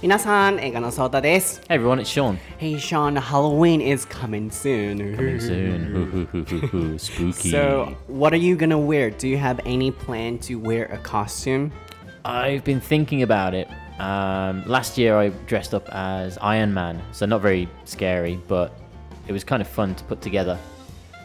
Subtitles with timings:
[0.00, 1.60] 皆さん、英語のソータです。
[1.68, 2.38] Hey everyone, it's Sean.
[2.60, 5.16] Hey Sean, Halloween is coming soon.
[5.16, 6.98] Coming soon.
[6.98, 7.50] Spooky.
[7.50, 9.10] So, what are you gonna wear?
[9.10, 11.72] Do you have any plan to wear a costume?
[12.24, 13.66] I've been thinking about it.
[13.98, 18.70] Um, last year, I dressed up as Iron Man, so not very scary, but
[19.26, 20.56] it was kind of fun to put together.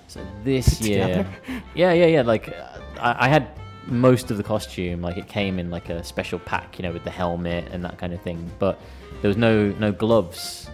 [0.08, 1.30] So this put year, together?
[1.76, 2.21] yeah, yeah, yeah.
[2.24, 3.50] Like, uh, I, I had
[3.88, 7.04] most of the costume, like it came in like a special pack, you know, with
[7.04, 8.50] the helmet and that kind of thing.
[8.60, 8.79] But
[9.21, 10.69] there was no no gloves,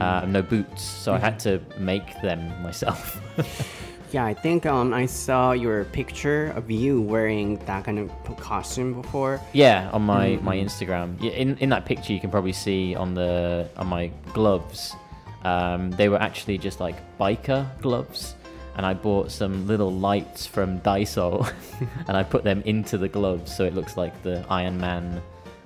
[0.00, 3.20] uh, no boots, so I had to make them myself.
[4.10, 8.94] Yeah, I think um, I saw your picture of you wearing that kind of costume
[8.94, 9.38] before.
[9.52, 11.20] Yeah, on my my Instagram.
[11.20, 14.96] Yeah, in in that picture you can probably see on the on my gloves.
[15.44, 18.34] Um, they were actually just like biker gloves,
[18.78, 21.52] and I bought some little lights from Daiso,
[22.06, 25.20] and I put them into the gloves so it looks like the Iron Man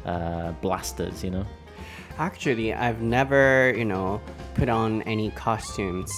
[0.07, 1.23] uh, blasters.
[1.23, 1.47] You know.
[2.19, 4.21] Actually, I've never, you know,
[4.55, 6.11] put on any costumes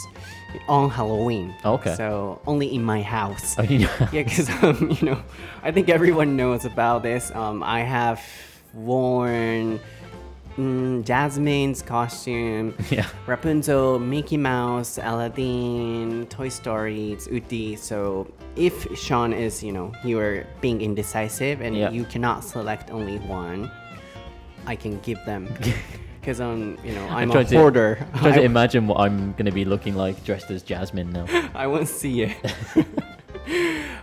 [0.68, 1.52] on Halloween.
[1.64, 1.96] Okay.
[1.96, 3.56] So only in my house.
[3.58, 3.90] Oh, you know.
[4.12, 5.22] yeah, because um, you know,
[5.64, 7.32] I think everyone knows about this.
[7.34, 8.22] Um, I have
[8.72, 9.80] worn
[10.57, 13.05] mm, Jasmine's costume, Yeah.
[13.27, 17.75] Rapunzel, Mickey Mouse, Aladdin, Toy Story, it's Uti.
[17.75, 21.91] So if Sean is, you know, you are being indecisive and Yeah.
[21.91, 23.69] you cannot select only one,
[24.67, 25.47] I can give them.
[26.19, 27.97] Because um, you know, I'm, a trying to- hoarder.
[28.13, 31.11] I'm trying to I- imagine what I'm going to be looking like dressed as Jasmine
[31.11, 31.25] now.
[31.55, 32.35] I want to see it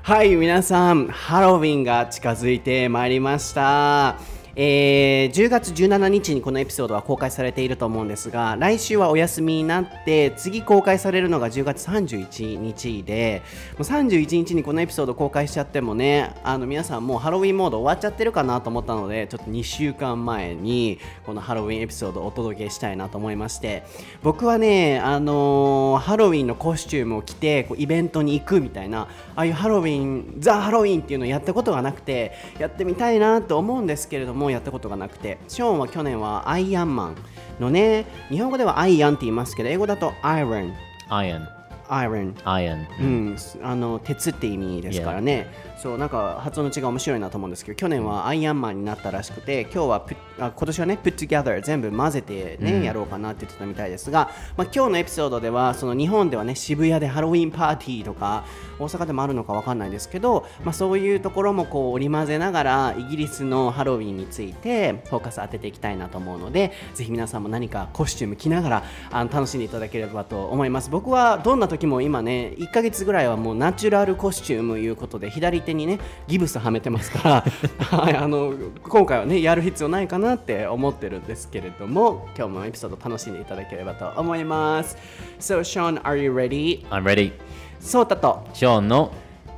[0.03, 4.17] はい皆さんハロウィンが近づいてまいりました
[4.56, 13.42] えー10月17日にこのエピソードは公開されていると思うんですが来週はお休みになって次公開されるのが10月31日で
[13.78, 23.84] もう31日にこのエピソード公開しちゃってもねあの皆さんもうハロウィンモード終わっちゃってるかなと思ったのでちょっと2週間前にこのハロウィンエピソードをお届けしたいなと思いまして
[24.24, 37.16] 僕はねあのーハロウィンのコスチュームを着てこうイベントに行くみたいなああいうハロウィンザ・ハロウィンっていうのをやったことがなくてやってみたいなと思うんですけれどもやったことがなくてショーンは去年はアイアンマン
[37.60, 40.74] のね日本語ではアイアンって言いますけど英語だとアイロン
[41.10, 41.48] Iron.
[41.90, 42.86] アイロン Iron.
[43.00, 45.48] うん、あの鉄って意味ですからね、
[45.82, 58.46] そうなんか発音の違い面白いなと思うんですけど去年はアイアンマンになったらしくて今日はプあ今年はね put together 全部混ぜてね、やろうかなって言ってたみたいですが、まあ、今日のエピソードではその日本ではね渋谷でハロウィンパーティーとか
[58.78, 70.90] 大阪でもあるのかわかんないですけど、まあ、そういうところもこう織り交ぜながらイギリスのハロウィンについてフォーカス当てていきたいなと思うのでぜひ皆さんも何かコスチューム着ながらあの楽しんでいただければと思います。
[70.92, 77.46] 僕はどんな時も今ね1ヶ月ぐらいはもうナチュラルコスチュームいうことで左手にねギブスはめてますから、
[77.98, 84.98] はい、あの今回はねやる必要ないかなって思ってるんですけれども今日もエピソード楽しんでいただければと思います
[85.40, 86.86] So Sean, are you ready?
[86.90, 87.34] I'm ready.
[87.80, 89.12] ソータと Sean の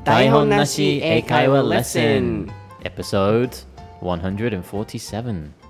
[0.03, 2.51] 台本なし英会話レッスン
[2.83, 3.65] Episode
[4.01, 5.63] 147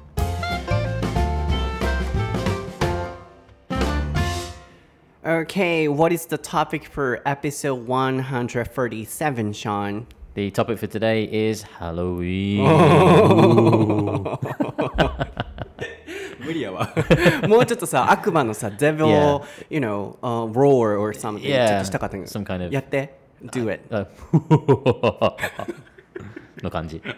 [5.26, 10.06] Okay, what is the topic for episode 137, Sean?
[10.35, 12.63] The topic for today is Halloween
[16.41, 16.89] 無理やわ
[17.49, 19.43] もうちょっとさ悪魔のさ devil Yeah.
[19.71, 24.07] you know、uh, roar or something、 Yeah, ちょっとしたかったけど some kind of- やって do it あ
[26.64, 27.02] の感じ。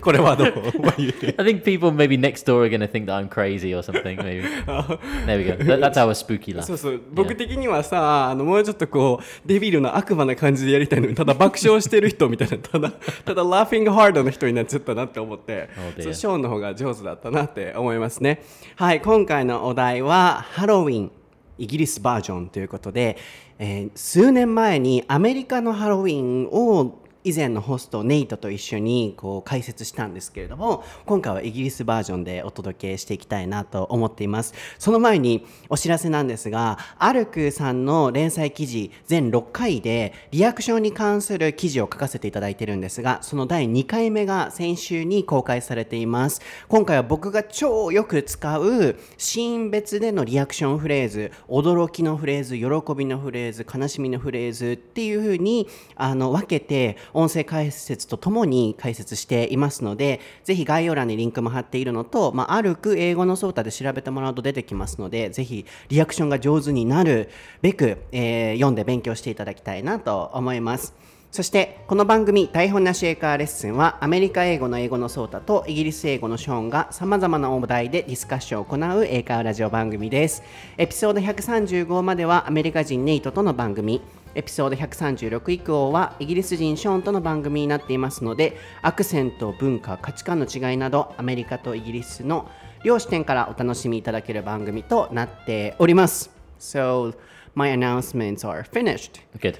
[0.00, 0.48] これはどう
[0.98, 4.16] I think people maybe next door are going to think that I'm crazy or something
[4.16, 4.42] maybe.
[5.26, 5.56] There we go.
[5.64, 7.00] That- That's our spooky laugh そうそう。
[7.12, 16.02] 僕的にはさあのもうちょっとこうデビルの悪魔な感じでやりたいのにただ爆笑してる人みたいなただただラフィングハードの人になっちゃったなって思って、Oh dear.
[16.04, 18.42] そうショーンの方が上手だったなって思いますね。
[18.76, 21.10] はい今回のお題はハロウィン
[21.58, 23.16] イギリスバージョンということで、
[23.64, 34.54] えー数年前にアメリカのハロウィンを以前のホストネイトと一緒にこう解説したんですけれども今回はイギリスバージョンでお届けしていきたいなと思っています。
[34.78, 46.40] その前にお知らせなんですがアルクさんの連載記事全6回でリアクションに関する記事を書かせていただいてるんですがその第2回目が先週に公開されています。
[46.68, 67.28] 今回は僕が超よく使うシーン別でのリアクションフレーズ驚きのフレーズ喜びのフレーズ悲しみのフレーズっていう風にあの分けて音声解説とともに解説していますのでぜひ概要欄にリンクも貼っているのと、まあ、歩く英語のソータで調べてもらうと出てきますのでぜひリアクションが上手になる
[67.60, 70.94] べく、えー読んで勉強していただきたいなと思います。
[71.32, 80.42] そしてこの番組台本なし英会話レッスンはアメリカ英語の英語のソータとイギリス英語のショーンがさまざまなお題でディスカッションを行う英会話ラジオ番組です。
[80.76, 84.02] エピソード135まではアメリカ人ネイトとの番組。
[84.34, 92.50] エピソード136以降はイギリス人ショーンとの番組になっていますのでアクセント文化価値観の違いなどアメリカとイギリスの
[92.84, 97.14] 両視点からお楽しみいただける番組となっております So
[97.54, 99.58] my announcements are finished Good.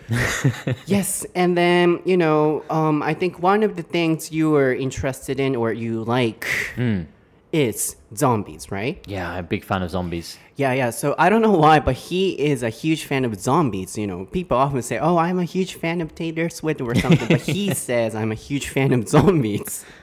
[0.86, 5.38] yes and then you know um, i think one of the things you were interested
[5.38, 6.46] in or you like
[7.52, 9.02] is zombies right?
[9.06, 10.38] Yeah, I'm a big fan of zombies.
[10.56, 13.96] yeah yeah so i don't know why but he is a huge fan of zombies
[14.00, 14.20] you know.
[14.38, 17.72] People often say oh i'm a huge fan of taylor swift or something but he
[17.88, 19.84] says i'm a huge fan of zombies.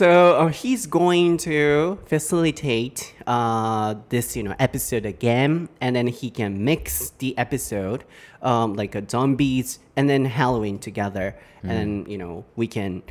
[0.00, 6.30] So uh, he's going to facilitate uh, this you know episode again and then he
[6.30, 8.04] can mix the episode
[8.42, 11.34] um, like a zombies and then halloween together
[11.64, 13.02] and you know we can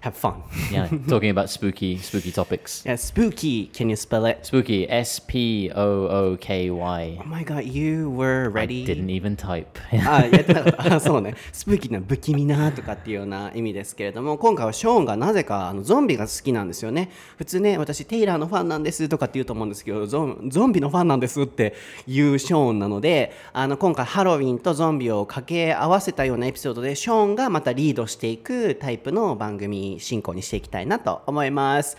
[0.00, 0.42] have fun.
[0.72, 2.84] Yeah, talking about spooky, spooky topics.
[2.86, 3.66] yeah spooky.
[3.72, 4.46] Can you spell it?
[4.46, 7.18] Spooky, S P O O K Y.
[7.20, 8.84] oh my god you were I ready?
[8.86, 9.66] didn't even type.
[9.92, 11.34] あやってなかったあそうね。
[11.52, 17.10] スプーキーな不気味なとかっていうような意味ですけれども今回はショーンがなぜかあのゾンビが好きなんですよね。
[17.36, 21.74] 普通ね私テイラーのファンなんですとかって言うと思うんですけどゾンゾンビのファンなんですって
[22.06, 31.97] いうショーンなのであの今回ハロウィンとゾンビを掛け合わせたようなエピソードでショーンがまたリードしていくタイプの番組進行にしていきたいなと思います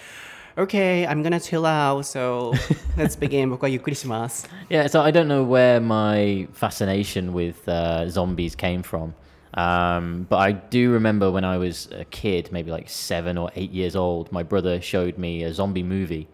[0.59, 2.53] Okay, I'm gonna chill out, so
[2.97, 3.51] let's begin.
[3.51, 4.49] 僕はゆっくりします。
[4.71, 9.13] Yeah, so I don't know where my fascination with uh, zombies came from.
[9.53, 13.71] Um, but I do remember when I was a kid, maybe like seven or eight
[13.71, 16.27] years old, my brother showed me a zombie movie.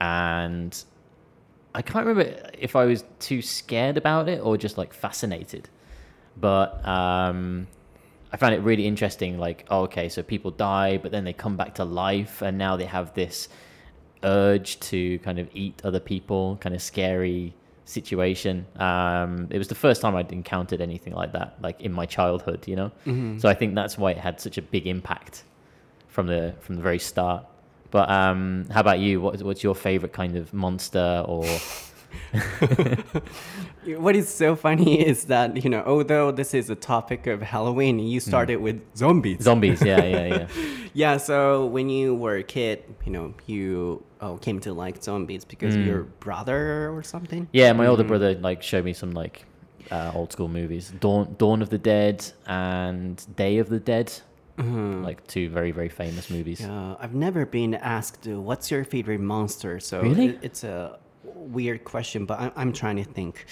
[0.00, 0.72] And
[1.74, 5.68] I can't remember if I was too scared about it or just like fascinated.
[6.36, 7.66] But um,
[8.31, 9.37] I found it really interesting.
[9.39, 12.77] Like, oh, okay, so people die, but then they come back to life, and now
[12.77, 13.49] they have this
[14.23, 17.53] urge to kind of eat other people, kind of scary
[17.85, 18.65] situation.
[18.77, 22.67] Um, it was the first time I'd encountered anything like that, like in my childhood,
[22.67, 22.91] you know.
[23.39, 25.43] So I think that's why it had such a big impact
[26.07, 27.45] from the from the very start.
[27.91, 29.19] But um, how about you?
[29.21, 31.45] What, what's your favorite kind of monster or?
[33.85, 37.97] What is so funny is that, you know, although this is a topic of Halloween,
[37.99, 39.41] you started with zombies.
[39.41, 40.47] Zombies, yeah, yeah, yeah.
[40.93, 45.45] yeah, so when you were a kid, you know, you oh, came to like zombies
[45.45, 47.47] because of your brother or something?
[47.53, 49.45] Yeah, my older brother like showed me some like
[49.89, 54.11] uh, old school movies, Dawn Dawn of the Dead and Day of the Dead,
[54.57, 56.61] like two very very famous movies.
[56.61, 59.79] Uh, I've never been asked, what's your favorite monster?
[59.79, 60.25] So Really?
[60.27, 63.46] it- it's a weird question, but I'm, I'm trying to think.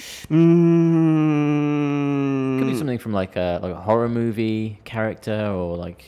[1.23, 6.05] Mm, Could be something from like a like a horror movie character or like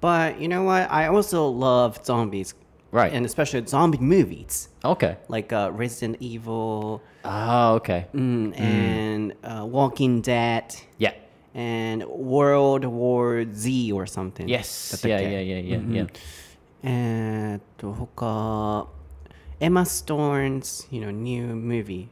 [0.00, 0.90] but you know what?
[0.90, 2.54] I also love zombies.
[2.92, 3.12] Right.
[3.12, 4.68] And especially zombie movies.
[4.84, 5.16] okay.
[5.28, 8.06] Like uh, Resident Evil, Oh, okay.
[8.14, 11.14] Mm, and uh, Walking Dead Yeah.
[11.54, 14.46] and World War Z or something.
[14.46, 14.92] Yes.
[14.92, 16.06] だったっ Yeah, け yeah, yeah, yeah, yeah.
[16.84, 18.86] えーっと、他、
[19.61, 22.09] Emma Stone's, you know, new movie.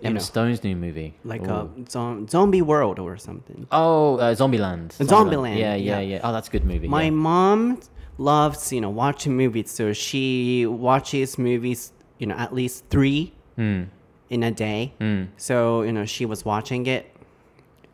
[0.08, 1.14] Emma know, Stone's new movie.
[1.24, 1.50] like Ooh.
[1.50, 3.66] a zom- zombie world or something.
[3.72, 4.88] Oh, uh, Zombieland.
[4.98, 6.00] Zombieland, Yeah, yeah, yeah.
[6.00, 6.20] yeah.
[6.22, 6.86] Oh, that's a good movie.
[6.88, 7.10] My yeah.
[7.10, 7.80] mom
[8.18, 13.84] loves, you know, watching movies, so she watches movies, you know, at least three Hmm.
[14.28, 14.92] in a day.
[15.38, 17.10] So, you know, she was watching it.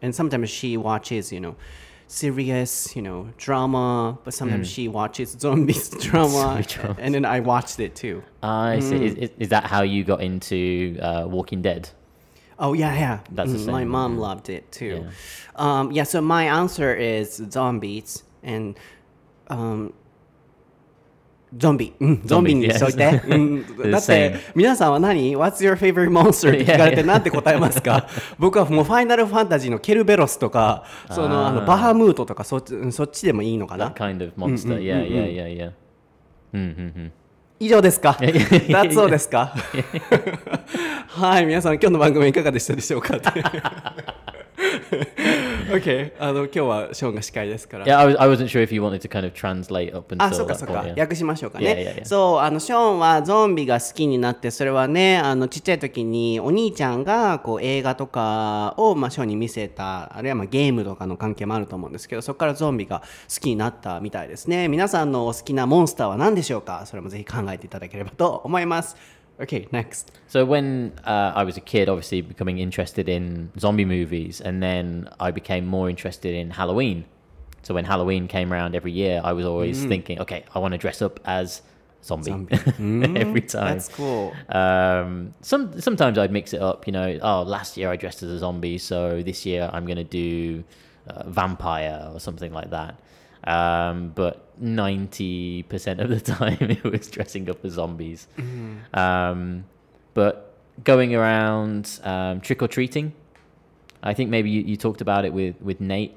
[0.00, 1.54] And sometimes she watches, you know,
[2.12, 6.62] serious, you know, drama, but sometimes she watches zombies drama.
[6.62, 7.02] Zombie.
[7.02, 8.22] And then I watched it too.
[8.42, 9.04] I see.
[9.04, 11.88] Is, is, is that how you got into uh, Walking Dead?
[12.58, 13.20] Oh yeah, yeah.
[13.30, 14.20] That's the Mhm, My mom yeah.
[14.20, 15.06] loved it too.
[15.56, 16.04] Um, yeah.
[16.04, 18.76] So my answer is zombies and
[19.48, 19.92] um,
[21.56, 21.92] ゾンビ。
[22.00, 23.20] うん、ゾンビにしといて。
[23.28, 26.48] うん、だって皆さんは何 ?What's your favorite monster?
[26.50, 28.06] って聞かれてんて答えますか？
[28.38, 34.78] 僕はもうファイナルファンタジーのケルベロスとか、そのあのバハムートとかそっちうんそっちでもいいのか That な kind of monster.
[34.78, 35.72] Yeah, yeah, yeah, yeah.
[36.54, 37.10] Mm-hmm.
[37.60, 39.54] 以上ですか ?That's all ですか？
[41.08, 43.20] はい、皆さん今日の番組いかがでしたでしょうか？
[45.70, 47.86] ?OK、あの今日はショーンが司会ですから。
[47.86, 50.80] Yeah, I, was, I wasn't sure if you wanted to kind of translate up until あ、そうかそうか.
[50.82, 50.98] Yeah.
[51.00, 52.04] 訳しましょうか Yeah, ね yeah, yeah.
[52.04, 63.00] そうあのショーンはゾンビが好きになってそれはねあのちっちゃい時にお兄ちゃんがこう映画とかを、まあ、ショーンに見せたあるいはまあゲームとかの関係もあると思うんですけどそこからゾンビが
[63.32, 66.82] 好きになったみたいですね皆さんのお好きなモンスターは何でしょうか？
[66.86, 68.96] それもぜひ考えていただければと思います
[69.42, 70.12] Okay, next.
[70.28, 75.08] So when uh, I was a kid, obviously becoming interested in zombie movies, and then
[75.18, 77.04] I became more interested in Halloween.
[77.62, 80.78] So when Halloween came around every year, I was always thinking, okay, I want to
[80.78, 81.62] dress up as
[82.04, 82.56] zombie, Zombie.
[82.56, 83.74] Mm, every time.
[83.74, 84.34] That's cool.
[84.48, 86.86] Um, some sometimes I'd mix it up.
[86.86, 90.04] You know, oh, last year I dressed as a zombie, so this year I'm gonna
[90.04, 90.64] do
[91.08, 92.98] uh, vampire or something like that.
[93.44, 98.28] Um, but ninety percent of the time it was dressing up as zombies.
[98.94, 99.64] Um,
[100.14, 103.12] but going around um, trick or treating,
[104.02, 106.14] I think maybe you, you talked about it with with Nate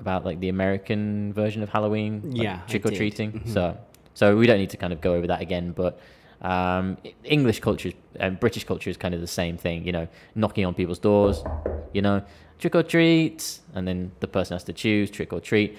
[0.00, 3.32] about like the American version of Halloween, like Yeah, trick or treating.
[3.32, 3.48] Mhm.
[3.52, 3.76] So
[4.14, 5.98] so we don't need to kind of go over that again, but.
[6.40, 10.06] Um, English culture and British culture is kind of the same thing, you know,
[10.36, 11.42] knocking on people's doors,
[11.92, 12.22] you know,
[12.60, 15.76] trick or treat, and then the person has to choose trick or treat.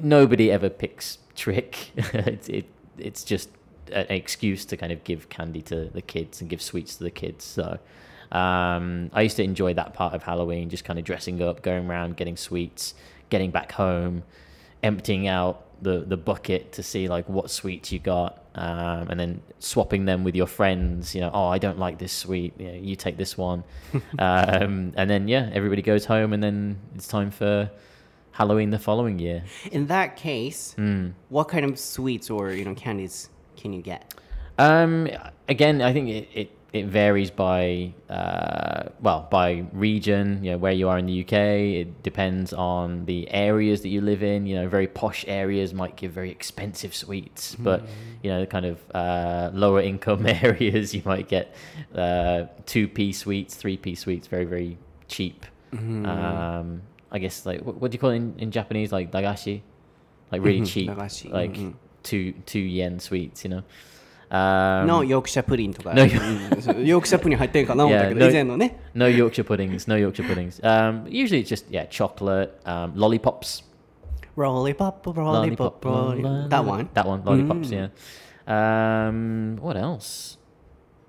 [0.00, 1.90] Nobody ever picks trick.
[1.96, 2.66] it, it,
[2.98, 3.50] it's just
[3.92, 7.10] an excuse to kind of give candy to the kids and give sweets to the
[7.10, 7.44] kids.
[7.44, 7.78] So
[8.32, 11.88] um, I used to enjoy that part of Halloween, just kind of dressing up, going
[11.88, 12.94] around, getting sweets,
[13.30, 14.24] getting back home,
[14.82, 19.42] emptying out the, the bucket to see like what sweets you got, um, and then
[19.58, 21.14] swapping them with your friends.
[21.14, 22.54] You know, oh, I don't like this sweet.
[22.58, 23.64] You, know, you take this one,
[24.18, 27.70] um, and then yeah, everybody goes home, and then it's time for
[28.34, 29.44] Halloween the following year.
[29.70, 31.12] In that case, Mm.
[31.28, 34.02] what kind of sweets or you know candies can you get?
[34.58, 35.08] Um,
[35.48, 40.42] again, I think it, it, it varies by uh, well by region.
[40.42, 41.32] You know where you are in the UK.
[41.82, 44.46] It depends on the areas that you live in.
[44.46, 47.82] You know, very posh areas might give very expensive sweets, but
[48.22, 51.54] you know, the kind of uh, lower income areas, you might get
[51.94, 54.76] uh, two p sweets, three p sweets, very very
[55.08, 55.46] cheap.
[55.72, 56.82] Um,
[57.13, 58.91] I guess like what, what do you call it in, in Japanese?
[58.91, 59.61] Like dagashi,
[60.31, 61.73] like really Mhm, cheap, dagashi, like mhm.
[62.03, 63.43] two two yen sweets.
[63.43, 63.63] You know.
[64.31, 68.79] Um, のヨークシャプリンとか、 No うんそうヨークシャプリン入ってんかな思ったけど、 Yeah, no- 以前のね。
[68.93, 69.89] No Yorkshire puddings.
[69.89, 70.61] No Yorkshire puddings.
[70.63, 73.63] Um, usually it's just yeah, chocolate, um, lollipops.
[74.37, 76.49] Lollipop, lollipop, lollipop.
[76.49, 76.89] That one.
[76.93, 77.23] That one.
[77.25, 77.71] Lollipops.
[77.71, 77.89] Mm.
[78.47, 79.07] Yeah.
[79.07, 80.37] Um, what else?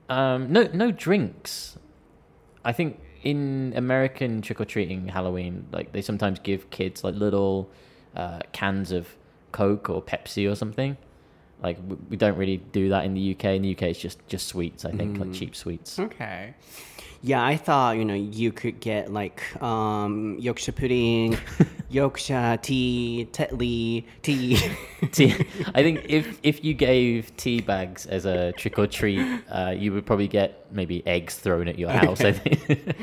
[0.08, 1.78] Um, no, no drinks.
[2.64, 7.70] I think in American trick or treating Halloween, like they sometimes give kids like little
[8.15, 9.17] uh, cans of
[9.51, 10.96] Coke or Pepsi or something.
[11.62, 13.46] Like we, we don't really do that in the UK.
[13.46, 14.86] In the UK, it's just just sweets.
[14.86, 16.00] I think like cheap sweets.
[16.00, 16.53] Okay.
[17.25, 21.36] Yeah, I thought, you know, you could get like um, Yorkshire pudding,
[21.89, 24.60] Yorkshire tea, Tetley tea.
[25.12, 25.34] tea.
[25.74, 29.91] I think if if you gave tea bags as a trick or treat, uh, you
[29.91, 32.22] would probably get maybe eggs thrown at your house.
[32.22, 32.96] I think.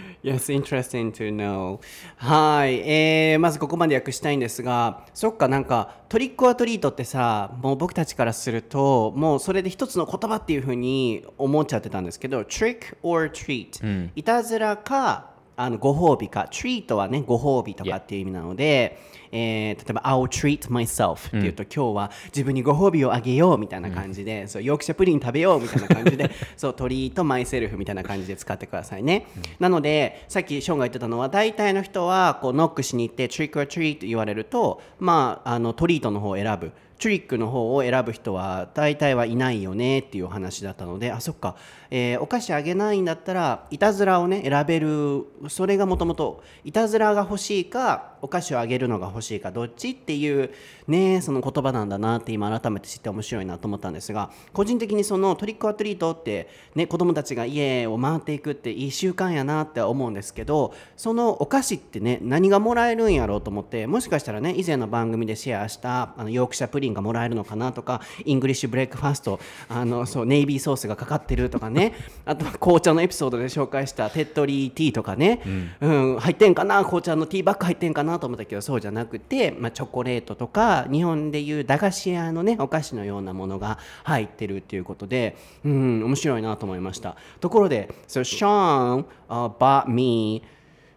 [0.22, 1.80] yes, interesting to know.
[2.16, 18.96] はい、えー、まずここまで訳したいんですが、そっか、なんかトリックオアトリートってさ、もう僕たちからすると、もうそれで一つの言葉っていう風に思っちゃってたんですけど、trick or treat、いたずらか、あのご褒美か、treat はね、ご褒美とかっていう意味なので、
[19.32, 29.26] えー例えば、I'll treat myself っていうと、今日は自分にご褒美をあげようみたいな感じで、そうヨークシャプリン食べようみたいな感じで、 そうトリートマイセルフみたいな感じで使ってくださいね。
[29.58, 36.70] なので、さっきショーンが言ってたのは、大体の人はこうノックしに行って、trick or treat 言われると、まあ、あのトリートの方を選ぶ。
[36.98, 41.56] トリックの方を選ぶ人は大体はいないよねっていう話だったのであそっか、
[41.90, 50.50] えーお菓子あげないんだったらいたずらをね選べるそれがもともといたずらが欲しいかお菓子をあげるのが欲しいかどっちっていう
[50.86, 71.94] ねその言葉なんだなって今改めて知って面白いなと思ったんですが個人的にそのトリックアトリートってね子供たちが家を回っていくっていい習慣やなって思うんですけどそのお菓子ってね何がもらえるんやろうと思ってもしかしたらね以前の番組でシェアしたあのヨークシャプリンがもらえるのかなとかイングリッシュブレックファーストあのそうネイビーソースがかかってるとかねね。
[72.24, 75.40] あと紅茶のエピソードで紹介したテッドリーティーとかね、
[75.80, 76.18] うん。
[76.18, 76.84] 入ってんかな？
[76.84, 78.18] 紅茶のティーバッグ入ってんかな？
[78.18, 86.04] と思ったけどそうじゃなくて、まあ、チョコレートとか日本でいう駄菓子屋のねお菓子のようなものが入ってるっていうことでうん。
[86.04, 87.16] 面白いなと思いました。
[87.40, 90.42] ところで So Sean、uh, bought me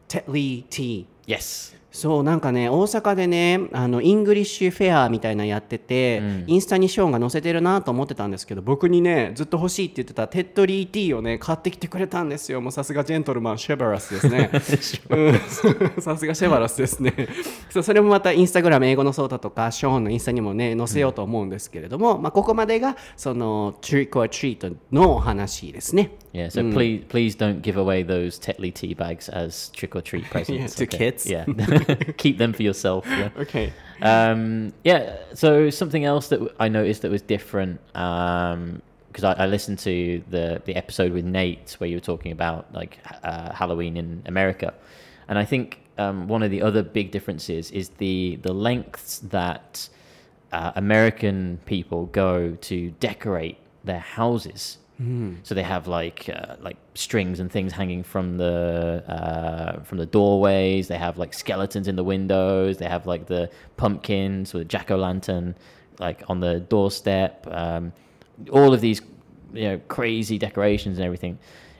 [0.07, 1.79] Tetley tea yes.
[1.91, 12.61] そうなんかね大阪でねあのイングリッシュフェアみたいなのやってて、インスタにショーンが載せてるなと思ってたんですけど僕にねずっと欲しいって言ってたテッドリーティーをね買ってきてくれたんですよ。
[12.61, 14.49] もうさすがジェントルマンシェバラスですね。
[15.09, 15.39] うん。
[16.01, 17.13] さすがシェバラスですね。
[17.69, 26.47] そうそれもまたインスタグラム英語のソータとかショーンのインスタにもね載せようと思うんですけれども、まあ、ここまでがそのトリックオアトリートのお話ですね Yeah.
[26.47, 30.75] So please, please don't give away those Tetley tea bags as trick or treat presents
[30.75, 30.97] to okay?
[30.97, 31.25] kids.
[31.25, 31.45] Yeah.
[32.17, 33.05] Keep them for yourself.
[33.07, 33.29] Yeah.
[33.37, 35.17] Okay Um, yeah.
[35.33, 40.23] So something else that I noticed that was different um, because I, I listened to
[40.29, 44.73] the the episode with Nate where you were talking about like uh, Halloween in America,
[45.27, 49.89] and I think um, one of the other big differences is the the lengths that
[50.51, 54.77] uh, American people go to decorate their houses.
[55.43, 60.05] So they have like uh, like strings and things hanging from the uh, from the
[60.05, 60.87] doorways.
[60.87, 62.77] They have like skeletons in the windows.
[62.77, 65.55] They have like the pumpkins with jack o' lantern
[65.99, 67.47] like on the doorstep.
[67.49, 67.93] Um,
[68.51, 69.01] all of these
[69.53, 71.39] you know crazy decorations and everything.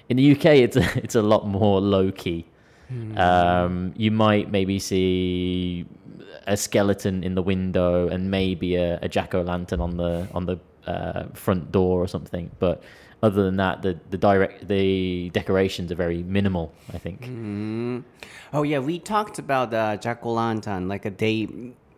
[0.09, 2.45] In the UK, it's a, it's a lot more low key.
[3.17, 5.85] Um, you might maybe see
[6.45, 10.45] a skeleton in the window and maybe a, a jack o' lantern on the on
[10.45, 12.51] the uh, front door or something.
[12.59, 12.83] But
[13.23, 16.73] other than that, the the direct the decorations are very minimal.
[16.93, 17.21] I think.
[17.21, 18.03] Mm.
[18.53, 21.47] Oh yeah, we talked about the jack o' lantern, like a day,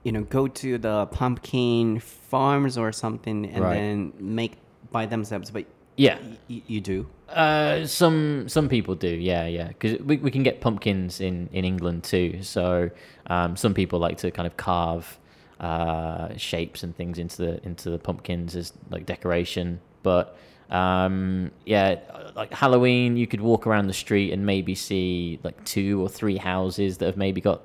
[0.04, 3.74] you know, go to the pumpkin farms or something, and Right.
[3.76, 4.54] then make
[4.92, 5.50] by themselves.
[5.52, 5.66] But
[5.98, 6.18] Yeah.
[6.50, 7.08] y- you do.
[7.30, 11.66] Uh, some some people do, yeah, yeah, because we, we can get pumpkins in, in
[11.66, 12.44] England too.
[12.44, 12.92] So
[13.28, 15.18] um, some people like to kind of carve
[15.60, 19.80] uh, shapes and things into the into the pumpkins as like decoration.
[20.04, 20.38] But
[20.70, 22.00] um, yeah,
[22.36, 26.38] like Halloween, you could walk around the street and maybe see like two or three
[26.38, 27.62] houses that have maybe got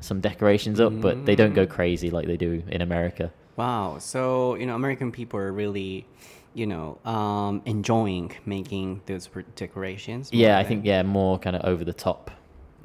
[0.00, 3.32] some decorations up, but they don't go crazy like they do in America.
[3.56, 3.98] Wow.
[3.98, 6.06] So you know, American people are really,
[6.54, 10.30] you know, um, enjoying making those decorations.
[10.32, 12.30] Yeah, I think yeah, more kind of over the top.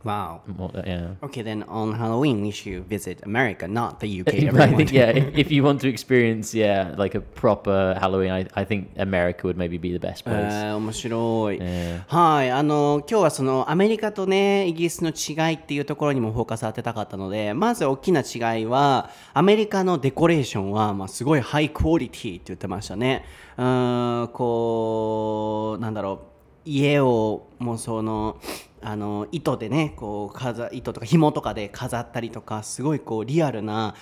[0.04, 0.42] Wow.
[0.46, 1.16] More, yeah.
[1.24, 4.54] Okay, then on Halloween we should visit America, not the UK.
[4.54, 8.46] I think yeah, if, if you want to experience yeah like a proper Halloween, I,
[8.54, 10.50] I think America would maybe be the best え place.
[10.50, 23.24] ー面白い、えはいあの今日はそのアメリカとねイギリスの違いっていうところにもフォーカス当てたかったのでまず大きな違いはアメリカのデコレーションは、まあ、すごいハイクオリティって言ってましたね
[23.58, 26.34] うーんこうなんだろう
[26.66, 28.38] 家をもうその
[28.84, 33.96] あの糸でねこう飾糸とか紐とかで飾ったりとかすごいこうリアルな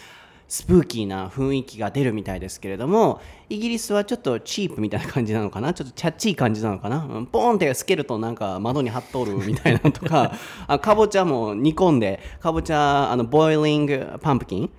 [0.48, 5.74] スプーキーな雰囲気が出るみたいですけれどもイギリスはちょっとチープみたいな感じなのかな？
[5.74, 7.06] ちょっとチャッチー感じなのかな？
[7.10, 10.34] うんポーンってつけるとなんか窓に貼っとるみたいなのとか
[10.68, 14.70] あかぼちゃも煮込んでかぼちゃあのボイリングパンプキン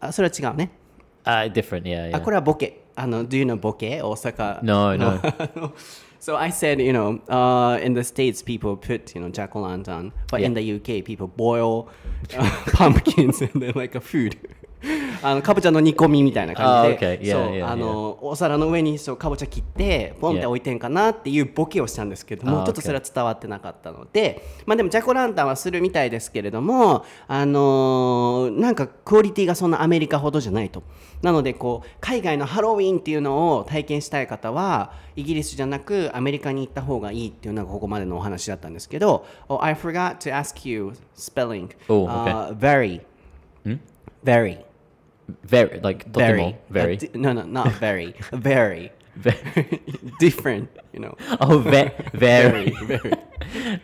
[0.00, 0.70] あそれは違うね。
[1.24, 2.16] Uh, different, yeah, yeah.
[2.16, 2.84] あこれはボケ。
[2.94, 4.00] あの Do you know ボケ？
[4.00, 5.20] 大阪 No, no.
[6.18, 9.60] so I said, you know, uh, in the states people put, you know, jack o'
[9.60, 11.88] lantern, but in the UK people boil
[12.36, 14.36] uh, pumpkins and then like a food.
[15.22, 17.32] あのかぼちゃの煮込みみたいな感じで、Ah, okay.
[17.32, 30.82] そうあのお皿の上にそうかぼちゃ切ってポンって.置いてんかなっていうボケをしたんですけども、Ah, ちょっとそれは伝わってなかったので、まあでもジャコランタンはするみたいですけれども、あのーなんかクオリティがそんなアメリカほどじゃないと。
[31.22, 41.70] なのでこう海外のハロウィンっていうのを体験したい方はイギリスじゃなくアメリカに行った方がいいっていうのがここまでのお話だったんですけど、oh, I forgot to ask you spelling.
[41.88, 43.00] Oh, Uh, very.
[44.24, 44.58] Very.
[45.43, 46.39] Very, like, Very.
[46.41, 46.95] totemo, very.
[46.95, 48.13] Uh, di- no, no, not very.
[48.33, 48.91] very.
[49.15, 49.79] Very.
[50.19, 51.15] Different, you know.
[51.39, 53.13] Oh, ve- very, very.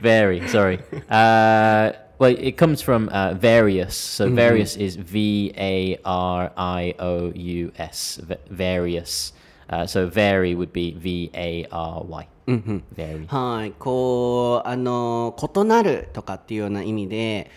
[0.01, 0.47] very.
[0.47, 0.79] Sorry.
[1.09, 3.95] Uh, well, it comes from uh, various.
[3.95, 8.17] So various is V A R I O U S.
[8.23, 9.33] v- Various.
[9.69, 12.27] Uh, so vary would be V A R Y.
[12.97, 13.27] Vary.
[13.27, 17.51] はい、こうあの異なるとかっていうような意味で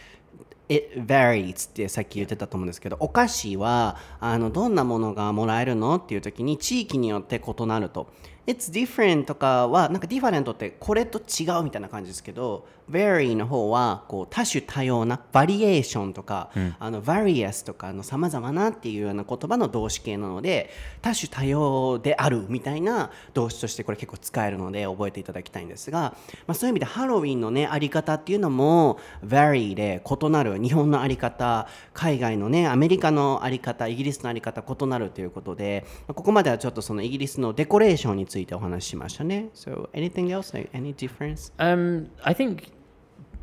[0.69, 8.07] It varies ってさっき言ってたと思うんですけどお菓子はあのどんなものがもらえるのっていう時に地域によって異なると。
[8.47, 20.69] It's different とかはなんか different ってこれと違うみたいな感じですけど vary の方はこう多種多様なバリエーションとか、あの various とかの様々なっていうような言葉の動詞形なので
[21.01, 40.53] 多種多様であるみたいな動詞としてこれ結構使えるので覚えていただきたいんですが、まあ、そういう意味でハロウィンのねあり方っていうのも vary で異なる日本のあり方海外のねアメリカのあり方イギリスのあり方異なるということでまあここまではちょっとそのイギリスのデコレーションについてお話ししましたね So anything else?
[40.53, 41.51] Like any difference?
[41.57, 42.76] Um, I think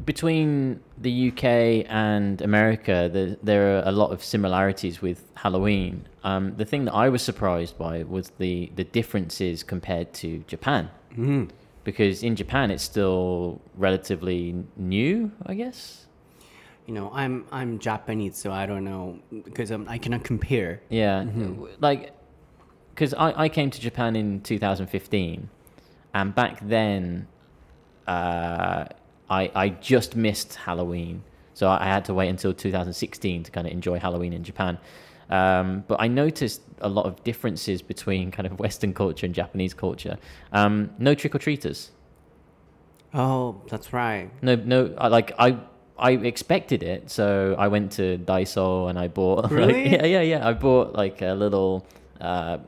[0.04, 6.06] between the UK and America, there, there are a lot of similarities with Halloween.
[6.24, 10.90] Um, the thing that I was surprised by was the, the differences compared to Japan.
[11.84, 16.06] Because in Japan, it's still relatively new, I guess.
[16.86, 20.82] You know, I'm I'm Japanese, so I don't know because um, I cannot compare.
[20.90, 21.24] Yeah,
[21.80, 22.12] like
[22.90, 25.48] because I, I came to Japan in 2015,
[26.12, 27.26] and back then,
[28.06, 28.84] uh,
[29.28, 31.22] I I just missed Halloween,
[31.54, 34.78] so I had to wait until 2016 to kind of enjoy Halloween in Japan.
[35.30, 39.74] Um, but I noticed a lot of differences between kind of Western culture and Japanese
[39.74, 40.18] culture.
[40.52, 41.90] Um, no trick or treaters.
[43.12, 44.30] Oh, that's right.
[44.42, 44.92] No, no.
[44.98, 45.58] I, like I,
[45.96, 49.50] I expected it, so I went to Daiso and I bought.
[49.50, 49.84] Really?
[49.84, 50.48] Like, yeah, yeah, yeah.
[50.48, 51.86] I bought like a little
[52.20, 52.58] uh,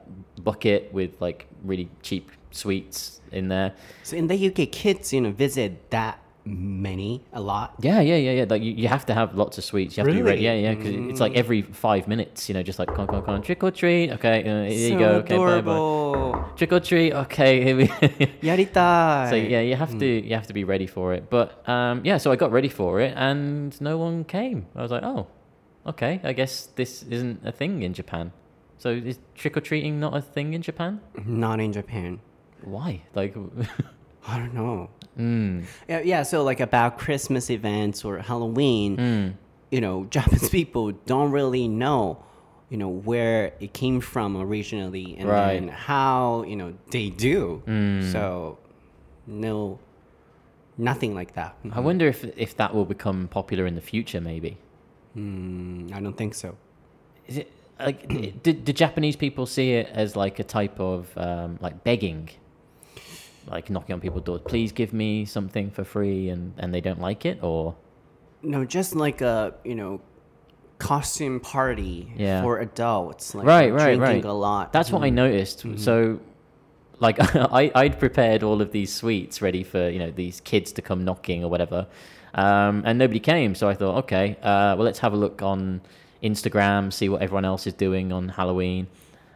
[0.42, 3.75] bucket with like really cheap sweets in there.
[4.05, 7.74] So in the UK, kids, you know, visit that many a lot.
[7.80, 8.46] Yeah yeah yeah yeah.
[8.48, 9.96] Like you, you have to have lots of sweets.
[9.96, 10.18] You have really?
[10.18, 10.42] to be ready.
[10.42, 11.11] Yeah yeah because mm.
[11.11, 11.37] it's like mm.
[11.37, 14.12] every five minutes you know just like come come con, trick or treat.
[14.12, 15.11] Okay uh, here so you go.
[15.16, 15.37] Okay.
[15.37, 16.44] Bye, bye.
[16.56, 17.12] trick or treat.
[17.12, 17.87] Okay here we
[18.46, 19.30] Yaritai.
[19.30, 19.98] so yeah you have mm.
[19.98, 21.28] to you have to be ready for it.
[21.28, 24.66] But um yeah so i got ready for it and no one came.
[24.76, 25.26] I was like oh
[25.87, 26.20] okay.
[26.22, 28.32] I guess this isn't a thing in japan.
[28.78, 31.00] So is trick or treating not a thing in japan?
[31.24, 32.20] Not in japan.
[32.62, 33.02] Why?
[33.14, 33.35] Like
[34.26, 36.22] i don't know mm, Yeah, yeah.
[36.22, 39.35] So like about Christmas events or Halloween, mm,
[39.70, 42.22] you know, Japanese people don't really know,
[42.70, 45.55] you know, where it came from originally and Right.
[45.55, 47.62] then how you know they do.
[47.66, 48.12] Mm.
[48.12, 48.59] So,
[49.26, 49.79] no,
[50.79, 51.57] nothing like that.
[51.72, 54.20] I wonder if if that will become popular in the future.
[54.20, 54.59] Maybe.
[55.16, 56.57] Mm, I don't think so.
[57.26, 58.07] Is it like
[58.42, 62.29] do, do Japanese people see it as like a type of um, like begging,
[63.46, 64.40] like knocking on people's doors?
[64.44, 67.74] Please give me something for free, and and they don't like it, or
[68.42, 70.00] No, just like a you know,
[70.78, 72.42] costume party Yeah.
[72.42, 73.35] for adults.
[73.35, 74.24] Like right, right, drinking right.
[74.24, 74.72] a lot.
[74.72, 75.64] That's what I noticed.
[75.76, 76.20] So,
[76.98, 77.16] like,
[77.61, 81.04] I I'd prepared all of these sweets ready for you know these kids to come
[81.04, 81.87] knocking or whatever,
[82.35, 83.54] um, and nobody came.
[83.54, 85.80] So I thought, okay, uh, well let's have a look on
[86.22, 88.87] Instagram, see what everyone else is doing on Halloween,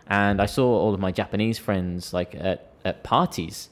[0.08, 3.68] and I saw all of my Japanese friends like at at parties.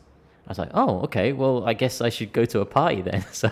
[0.49, 3.25] I was like, oh, okay, well, I guess I should go to a party then.
[3.33, 3.51] So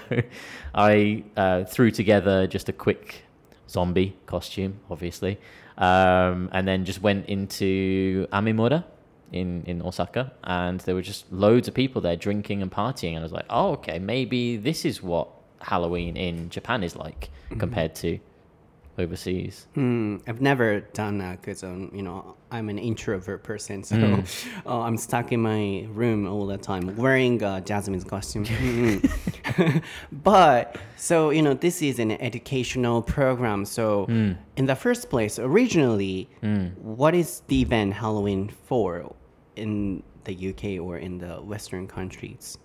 [0.75, 3.23] I uh, threw together just a quick
[3.69, 5.39] zombie costume, obviously,
[5.77, 8.85] um, and then just went into Amemura
[9.31, 13.11] in, in Osaka, and there were just loads of people there drinking and partying.
[13.11, 15.29] And I was like, oh, okay, maybe this is what
[15.61, 17.29] Halloween in Japan is like
[17.59, 18.19] compared to
[18.99, 19.67] overseas.
[19.75, 24.21] Hmm, I've never done that because um, you know I'm an introvert person, so Hmm.
[24.67, 28.45] uh, I'm stuck in my room all the time wearing uh, Jasmine's costume.
[28.45, 29.83] Mhm.
[30.13, 33.65] but so you know this is an educational program.
[33.65, 34.33] So Hmm.
[34.57, 36.29] in the first place, originally,
[36.81, 39.15] what is the event Halloween for
[39.57, 42.59] in the UK or in the Western countries?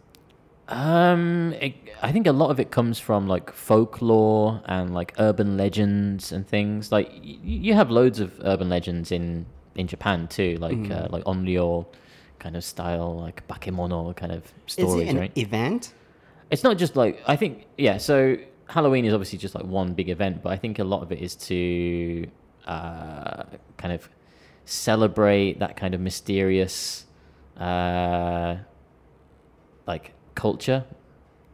[0.72, 5.58] Um, it, I think a lot of it comes from like folklore and like urban
[5.58, 6.92] legends and things.
[6.92, 11.24] Like y- you have loads of urban legends in in Japan too, like uh, like
[11.26, 11.86] onryo
[12.40, 15.04] kind of style, like bakemono kind of stories.
[15.04, 15.38] Is it an right?
[15.38, 15.94] event?
[16.50, 17.98] It's not just like I think yeah.
[17.98, 21.12] So Halloween is obviously just like one big event, but I think a lot of
[21.12, 22.28] it is to
[22.66, 23.44] uh,
[23.76, 24.10] kind of
[24.64, 27.06] celebrate that kind of mysterious
[27.58, 28.56] uh,
[29.86, 30.86] like culture.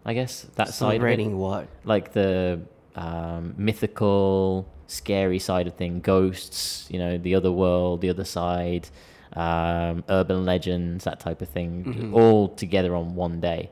[0.06, 1.68] I guess that side of it Celebrating what?
[1.84, 2.62] like the
[2.96, 8.90] um, mythical, scary side of thing, ghosts, you know, the other world, the other side,
[9.34, 13.70] um, urban legends, that type of thing, all together on one day.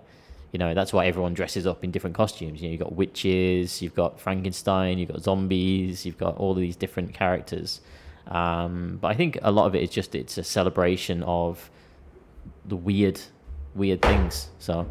[0.51, 2.61] You know, that's why everyone dresses up in different costumes.
[2.61, 6.57] You know, you've got witches, you've got Frankenstein, you've got zombies, you've got all of
[6.57, 7.81] these different characters.
[8.27, 11.69] Um, but I think a lot of it is just it's a celebration of
[12.63, 13.19] the weird,
[13.75, 14.49] weird things.
[14.59, 14.87] So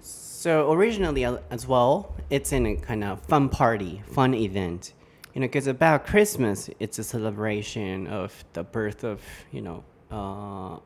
[0.00, 4.94] So originally uh, as well, it's in a kind of fun party, fun event.
[5.34, 9.20] You know, because about Christmas, it's a celebration of the birth of,
[9.52, 10.78] you know, uh,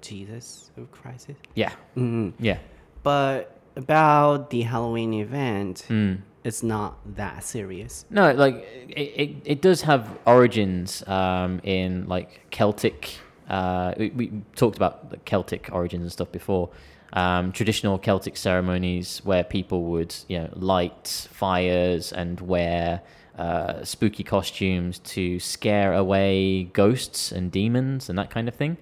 [0.00, 1.30] Jesus of Christ.
[1.54, 2.32] yeah, Mm.
[2.40, 2.58] yeah.
[3.04, 6.22] But about the Halloween event, Mm.
[6.42, 8.04] it's not that serious.
[8.10, 8.56] No, like
[8.88, 13.18] it, it, it does have origins um, in like Celtic.
[13.52, 16.70] Uh, we, we talked about the Celtic origins and stuff before.
[17.12, 23.02] Um, traditional Celtic ceremonies where people would, you know, light fires and wear
[23.36, 28.78] uh, spooky costumes to scare away ghosts and demons and that kind of thing.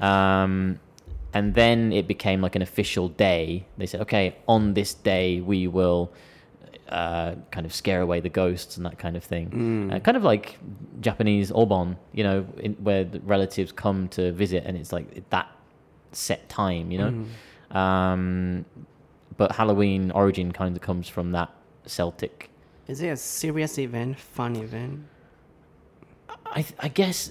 [0.00, 0.80] Um,
[1.32, 3.66] and then it became like an official day.
[3.78, 6.12] They said, okay, on this day we will
[6.90, 9.90] uh, kind of scare away the ghosts and that kind of thing.
[9.92, 10.58] Uh, kind of like
[11.00, 15.48] Japanese obon, you know, in, where the relatives come to visit and it's like that
[16.12, 17.78] set time, you know.
[17.78, 18.64] Um,
[19.36, 21.50] but Halloween origin kind of comes from that
[21.86, 22.50] Celtic.
[22.88, 25.06] Is it a serious event, fun event?
[26.46, 27.30] I, I guess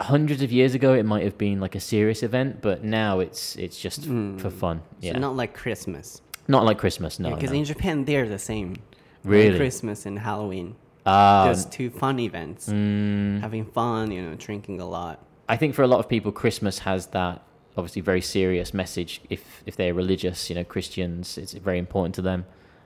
[0.00, 3.56] hundreds of years ago it might have been like a serious event, but now it's
[3.56, 4.82] it's just f- for fun.
[5.00, 6.20] Yeah, So not like Christmas.
[6.48, 7.18] not like Christmas.
[7.18, 7.58] No, Because no.
[7.58, 8.76] in Japan, they're the same.
[9.24, 9.56] Really?
[9.56, 10.76] Christmas and Halloween.
[11.06, 15.24] Uh, just two fun events, having fun, you know, drinking a lot.
[15.48, 17.42] I think for a lot of people, Christmas has that
[17.76, 19.20] obviously very serious message.
[19.30, 22.44] If if they're religious, you know, Christians, it's very important to them.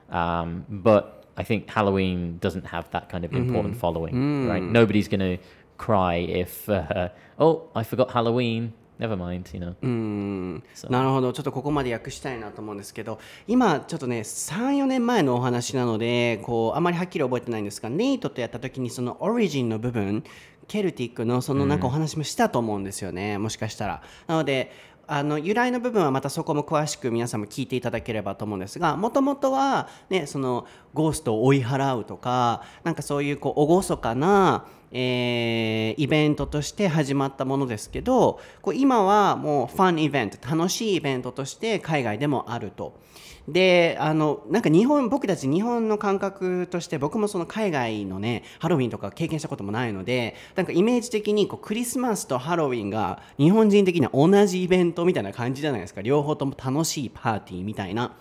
[0.09, 4.63] Um, but I think Halloween doesn't have that kind of important following, right?
[4.63, 5.37] Nobody's gonna
[5.77, 8.73] cry if uh, oh I forgot Halloween.
[8.99, 10.61] Never mind, you know.
[10.73, 10.91] そう。
[10.91, 11.33] なるほど。
[11.33, 20.23] ちょっとここまで訳したいなと思うんですけど今ちょっとね34年前のお話なのでこうあまりはっきり覚えてないんですがネイトとやった時にそのオリジンの部分
[20.67, 24.01] ケルティックのそのなんかお話もしたと思うんですよね、もしかしたら。
[24.27, 24.71] なので
[25.07, 34.65] あの由来の部分はまたそこも詳しく皆さんも聞いていただければと思うんですがもともとは、ね、そのゴーストを追い払うとかなんかそういうこう厳かな、
[34.97, 42.97] えーイベントとして始まったものですけどこう今はもうファンイベント楽しいイベントとして海外でもあると。
[43.47, 58.15] であのなんか日本僕たち日本の感覚として僕もその海外のねハロウィンとか経験したこともないのでなんかイメージ的にこうクリスマスとハロウィンが日本人的には同じイベントみたいな感じじゃないですか両方とも楽しいパーティーみたいな。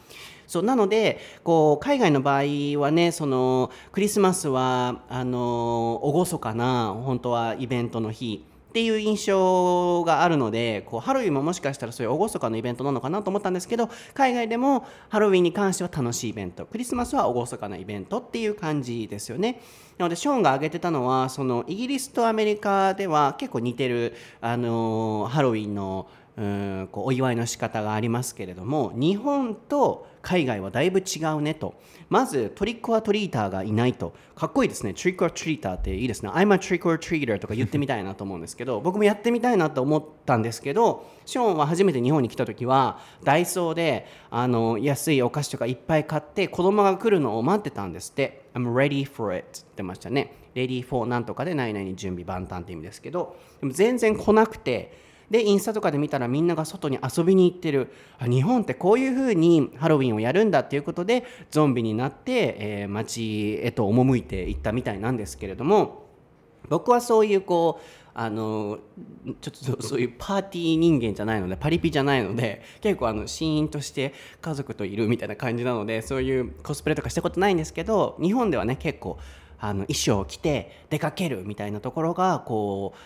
[0.47, 2.43] そうなのでこう海外の場合
[2.81, 19.61] はねそのクリスマスはあの厳かな本当はイベントの日っていう印象があるのでこうハロウィンももしかしたらそういう厳かなイベントなのかなと思ったんですけど海外でもハロウィンに関しては楽しいイベントクリスマスは厳かなイベントっていう感じですよね。
[19.97, 31.75] なのでショーンが挙げてたのはそのイギリスとアメリカでは結構似てる、あのハロウィンのうんこうお祝いの仕方がありますけれども日本と海外はだいぶ違うねと。
[32.09, 34.15] まずトリックオアトリーターがいないと。
[34.35, 34.95] かっこいいですね。
[34.95, 36.31] トリックオアトリーターっていいですね。
[36.31, 48.45] I'm a trick or treater とか言ってみたいなと思うんですけど僕もやってみたいなと思ったんですけどショーンは初めて日本に来た時はダイソーであの安いお菓子とかいっぱい買って子供が来るのを待ってたんですって。
[48.55, 50.33] I'm ready for it って言ってましたね。
[50.55, 54.97] Ready for なんとかで何々準備万端って意味ですけどでも全然来なくて
[55.31, 57.93] でインスタとかで見たらみんなが外に遊びに行ってる。
[58.21, 66.07] 日本ってこういう風にハロウィンをやるんだっていうことでゾンビになって、えー街へと赴いていったみたいなんですけれども
[66.69, 68.79] 僕はそういうこうあの
[69.41, 79.19] ちょっとそういうパーティー人間じゃないのでパリピじゃないので結構あのシーンとして家族といるみたいな感じなのでそういうコスプレとかしたことないんですけど日本ではね結構
[79.59, 82.99] あの衣装を着て出かけるみたいなところがこう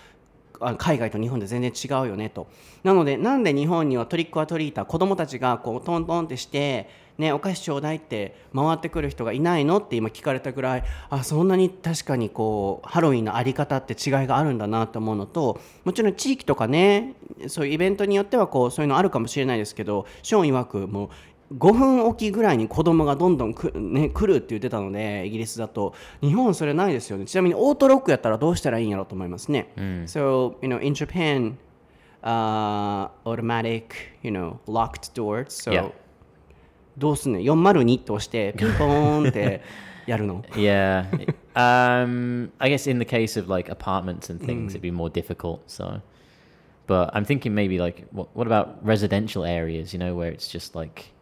[0.79, 2.47] 海外と日本で全然違うよねと。
[2.83, 17.15] なのでなんで日本にはトリックアトリーター子供たちがこうトントンってして、ね、お菓子ちょうだいって回ってくる人がいないのって今聞かれたぐらいあそんなに確かにこうハロウィンのあり方って違いがあるんだなと思うのともちろん地域とかね
[17.49, 21.09] そういうイベントによってはこうそういうのあるかもしれないですけどショーン曰くもう
[21.55, 29.73] 5分おきぐらいに子供がどんどんく、ね、来るって言ってたのでイギリスだと日本それないですよねちなみにオートロックやったらどうしたらいいんやろうと思いますね、
[30.07, 31.57] So you know in Japan
[32.23, 35.91] uh, automatic you know locked doors so Yeah.
[36.99, 39.63] どうすんねん402って押してピンポーンって
[40.07, 41.07] やるの Yeah.
[41.55, 45.61] um, I guess in the case of like apartments and things, it'd be more difficult.
[45.67, 46.01] So,
[46.87, 49.93] but I'm thinking maybe like what what about residential areas?
[49.93, 51.13] You know, where it's just like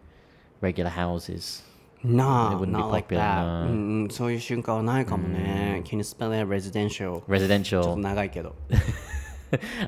[0.60, 1.62] regular houses.
[2.04, 3.66] No, It wouldn't be like that.
[3.66, 5.82] うんうん、そういう瞬間はないかもね。
[5.84, 6.88] Can you spell it residential?
[6.88, 7.96] ちょっと Residential.
[7.96, 8.54] 長いけど。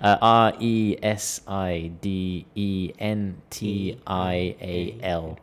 [0.00, 5.36] Uh, R E S I D E N T I A L.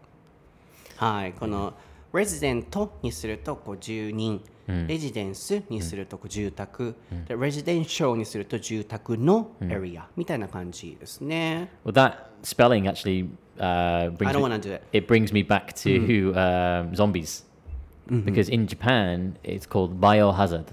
[0.95, 1.73] はい、この
[2.13, 4.41] resident にするとこう住人、
[4.87, 6.95] レジデンスにするとこう住宅、
[7.27, 11.69] で residential にすると住宅の area、みたいな感じですね。
[11.85, 13.27] Well, that spelling actually
[13.59, 14.83] uh, brings I don't want to do it.
[14.93, 16.95] It brings me back to mm.
[16.95, 17.43] zombies.
[18.09, 18.21] Mm-hmm.
[18.21, 20.65] Because in Japan, it's called Biohazard,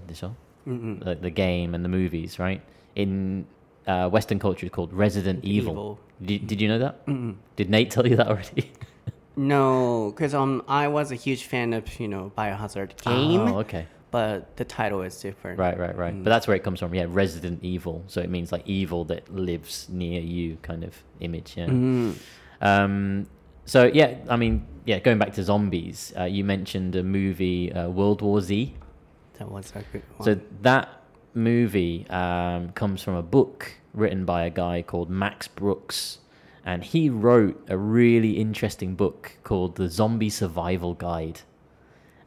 [0.69, 1.03] mm-hmm.
[1.03, 2.61] like the game and the movies, right?
[2.95, 3.47] In
[3.87, 5.73] uh, Western culture, it's called Resident Evil.
[5.73, 6.01] Evil.
[6.23, 7.07] Did, did you know that?
[7.07, 7.37] Mm-mm.
[7.57, 8.71] Did Nate tell you that already?
[9.37, 13.41] no, because um, I was a huge fan of you know Biohazard oh, game.
[13.41, 13.87] Oh, okay.
[14.11, 15.59] But the title is different.
[15.59, 16.13] Right, right, right.
[16.13, 16.23] Mm.
[16.23, 16.95] But that's where it comes from.
[16.95, 18.05] Yeah, Resident Evil.
[18.09, 21.55] So it means like evil that lives near you, kind of image.
[21.57, 21.69] Yeah.
[21.69, 22.19] Mm.
[22.63, 23.27] Um,
[23.67, 27.89] so yeah, I mean, yeah, going back to zombies, uh, you mentioned a movie, uh,
[27.89, 28.75] World War Z.
[29.39, 30.25] That was a good one.
[30.25, 30.89] So that
[31.35, 36.19] movie um, comes from a book written by a guy called Max Brooks,
[36.65, 41.41] and he wrote a really interesting book called The Zombie Survival Guide,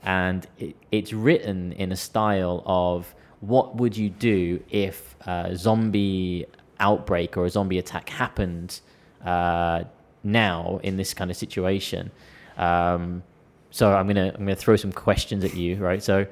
[0.04, 6.46] and it, it's written in a style of what would you do if a zombie
[6.80, 8.82] outbreak or a zombie attack happened
[9.24, 9.84] uh,
[10.26, 12.12] now in this kind of situation.
[12.58, 13.24] Um,
[13.72, 16.02] so I'm gonna I'm gonna throw some questions at you, right?
[16.02, 16.26] So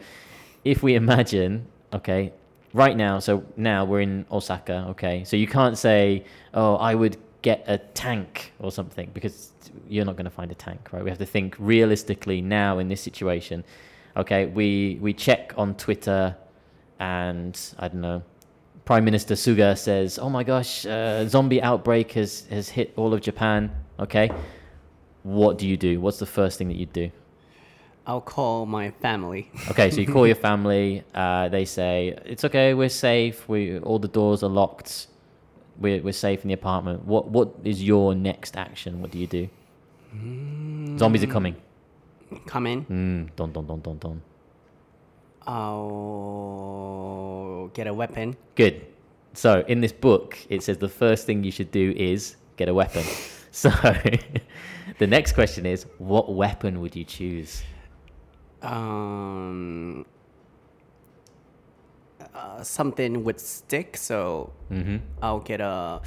[0.63, 2.34] if we imagine, okay,
[2.73, 7.17] right now, so now we're in Osaka, okay, so you can't say, oh, I would
[7.41, 9.51] get a tank or something because
[9.88, 11.03] you're not going to find a tank, right?
[11.03, 13.63] We have to think realistically now in this situation.
[14.15, 16.36] Okay, we we check on Twitter,
[16.99, 18.23] and I don't know.
[18.86, 23.21] Prime Minister Suga says, "Oh my gosh, uh, zombie outbreak has has hit all of
[23.21, 24.32] Japan." Okay,
[25.23, 25.99] what do you do?
[26.01, 27.12] What's the first thing that you do?
[28.06, 29.49] I'll call my family.
[29.69, 31.03] Okay, so you call your family.
[31.13, 32.73] Uh, they say it's okay.
[32.73, 33.47] We're safe.
[33.47, 35.08] We all the doors are locked.
[35.79, 37.06] We're we're safe in the apartment.
[37.06, 39.01] What what is your next action?
[39.01, 39.47] What do you do?
[40.99, 41.56] Zombies are coming.
[42.45, 42.86] Come in.
[42.86, 44.21] Mm, don don don don don.
[45.47, 46.12] I'll
[47.73, 48.36] get a weapon.
[48.56, 48.86] Good.
[49.34, 52.73] So in this book, it says the first thing you should do is get a
[52.73, 53.03] weapon.
[53.55, 53.69] so
[54.97, 57.61] the next question is, what weapon would you choose?
[58.63, 60.07] Um,
[62.33, 63.95] uh, something with stick.
[63.95, 66.01] So hmm I'll get a.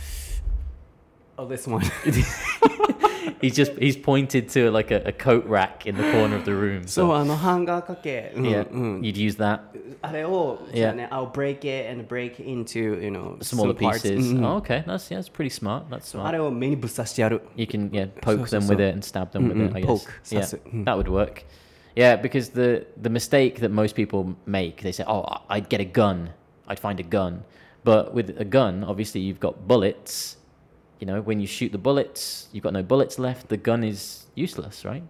[1.38, 1.82] Oh, this one.
[3.41, 6.51] He's just he's pointed to like a, a coat rack in the corner of the
[6.54, 6.84] room.
[6.88, 9.62] そう So あのハンガー掛け、うん yeah, うん、 you'd use that
[10.04, 10.75] あれを、 Yeah.
[10.75, 14.01] じゃあね、I'll break it and break into you know smaller some parts.
[14.04, 14.32] pieces.
[14.32, 15.86] うんうん Oh, okay, that's yeah, that's pretty smart.
[15.89, 16.32] That's あ smart.
[16.34, 17.41] れを目にぶっ刺してやる。
[17.56, 18.75] You can yeah poke so, them so.
[18.75, 19.75] with it and stab them with Mm, it.
[19.75, 19.88] I mm, guess.
[20.06, 20.63] poke, Yeah, that's it.
[20.71, 20.86] Mm.
[20.86, 21.43] that would work.
[21.95, 25.82] Yeah, because the the mistake that most people make, they say, "Oh, I- I'd get
[25.82, 26.30] a gun.
[26.67, 27.43] I'd find a gun."
[27.84, 30.38] But with a gun, obviously you've got bullets.
[31.00, 33.48] you know, when you shoot the bullets, you've got no bullets left.
[33.48, 35.02] The gun is useless, right?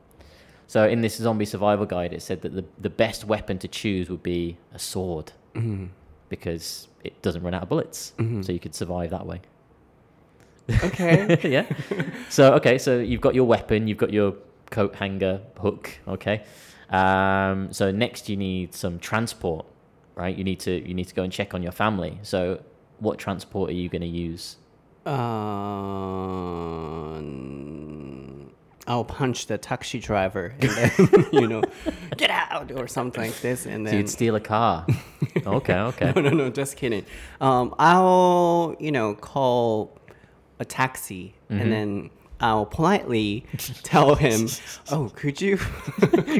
[0.66, 4.10] So in this zombie survival guide, it said that the the best weapon to choose
[4.10, 5.86] would be a sword Mm-hmm.
[6.28, 9.40] because it doesn't run out of bullets, so you could survive that way.
[10.84, 11.38] Okay.
[11.48, 11.66] yeah.
[12.28, 14.34] So okay, so you've got your weapon, you've got your
[14.70, 15.90] coat hanger hook.
[16.08, 16.42] Okay.
[16.90, 19.66] Um, so next you need some transport,
[20.14, 20.36] right?
[20.36, 22.18] You need to you need to go and check on your family.
[22.22, 22.60] So
[22.98, 24.56] what transport are you going to use?
[27.16, 28.50] Um,
[28.86, 31.62] I'll punch the taxi driver and then you know
[32.16, 34.86] get out or something like this and So then you'd steal a car.
[35.46, 36.12] okay, okay.
[36.14, 37.04] no no no just kidding.
[37.40, 39.98] Um, I'll you know call
[40.58, 41.60] a taxi Mm-hmm.
[41.62, 43.46] and then I'll politely
[43.82, 44.48] tell him,
[44.90, 45.56] "Oh, could you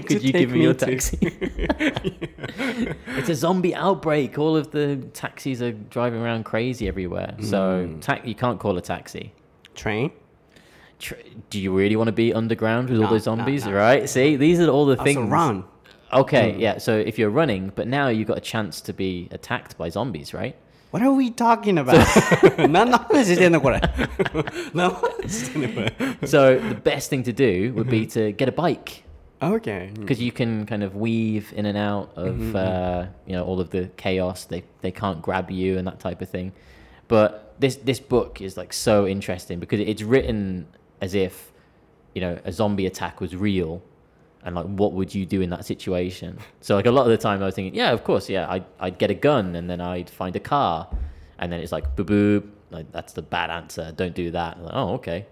[0.07, 1.19] Could you give me your taxi?
[1.23, 4.39] it's a zombie outbreak.
[4.39, 7.35] All of the taxis are driving around crazy everywhere.
[7.41, 8.01] So hmm.
[8.01, 9.33] ta- you can't call a taxi.
[9.75, 10.11] train?"
[10.99, 11.15] Tr-
[11.51, 13.67] Do you really want to be underground with all No, those zombies?
[13.67, 13.73] no.
[13.73, 14.09] Right?
[14.09, 15.31] See, these are all the oh, Also things.
[15.31, 15.65] run.
[16.13, 16.61] Okay, hmm.
[16.61, 16.79] yeah.
[16.79, 20.33] So if you're running, but now you've got a chance to be attacked by zombies,
[20.33, 20.57] right?
[20.96, 22.68] What are we talking about?
[22.68, 23.80] 何の話してんのこれ。
[24.74, 25.94] 何の話してんのこれ。
[26.24, 29.04] So the best thing to do would be to get a bike
[29.42, 29.92] Okay.
[30.00, 33.70] because you can kind of weave in and out of uh, you know all of
[33.72, 34.46] the chaos.
[34.46, 36.52] They they can't grab you and that type of thing.
[37.08, 40.68] But this this book is like so interesting because it's written
[41.02, 41.52] as if
[42.14, 43.82] you know a zombie attack was real
[44.47, 47.17] and like what would you do in that situation so like a lot of the
[47.19, 49.81] time i was thinking yeah of course yeah i'd, I'd get a gun and then
[49.81, 50.89] i'd find a car
[51.39, 54.73] and then it's like boop boop like that's the bad answer don't do that like,
[54.75, 55.27] oh okay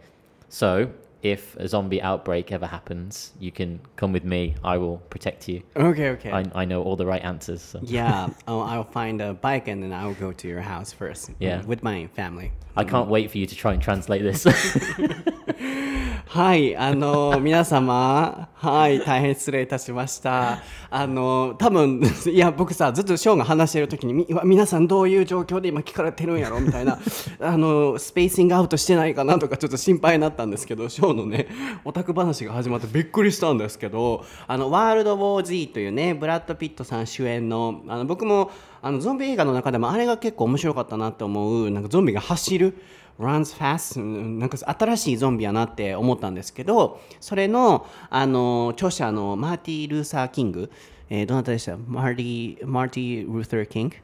[0.49, 0.91] so
[1.23, 5.63] if a zombie outbreak ever happens you can come with me i will protect you
[5.77, 6.31] Okay, okay.
[6.31, 7.81] I, I know all the right answers so.
[7.83, 11.31] yeah, I'll, oh, I'll find a bike and then I'll go to your house first.
[11.39, 11.63] Yeah.
[11.65, 12.53] With my family.
[12.77, 14.45] i can't wait for you to try and translate this
[16.27, 20.63] はい、あの、皆様、はい、大変失礼いたしました。
[20.91, 26.59] あの、多分、いや、僕さ、ずっとショーが話してる時に、み皆さんどういう状況で今聞かれてるんやろ？
[26.61, 26.99] みたいな、
[27.41, 31.47] あの、スペーシングアウトしてないかなとかちょっと心配になったんですけど、ショーのね、
[31.85, 38.51] オタク話が始まってびっくりしたんですけど、あの、ワールド・ウォー・ Z というね、ブラッド・ピットさん主演の、あの、僕も、
[38.83, 42.77] あの、ゾンビ映画の中でもあれが結構面白かったなと思う、なんかゾンビが走る、
[43.21, 50.71] runs fast うんなんか新しいゾンビやなって思ったんですけどそれのあの著者のマーティ・ルーサー・キング、
[51.11, 51.77] えーどなたでした？
[51.77, 53.97] マーティ・マーティ・ルーサー・キング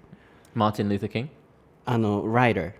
[0.56, 1.28] ？Martin luther king
[1.86, 2.72] あのライダー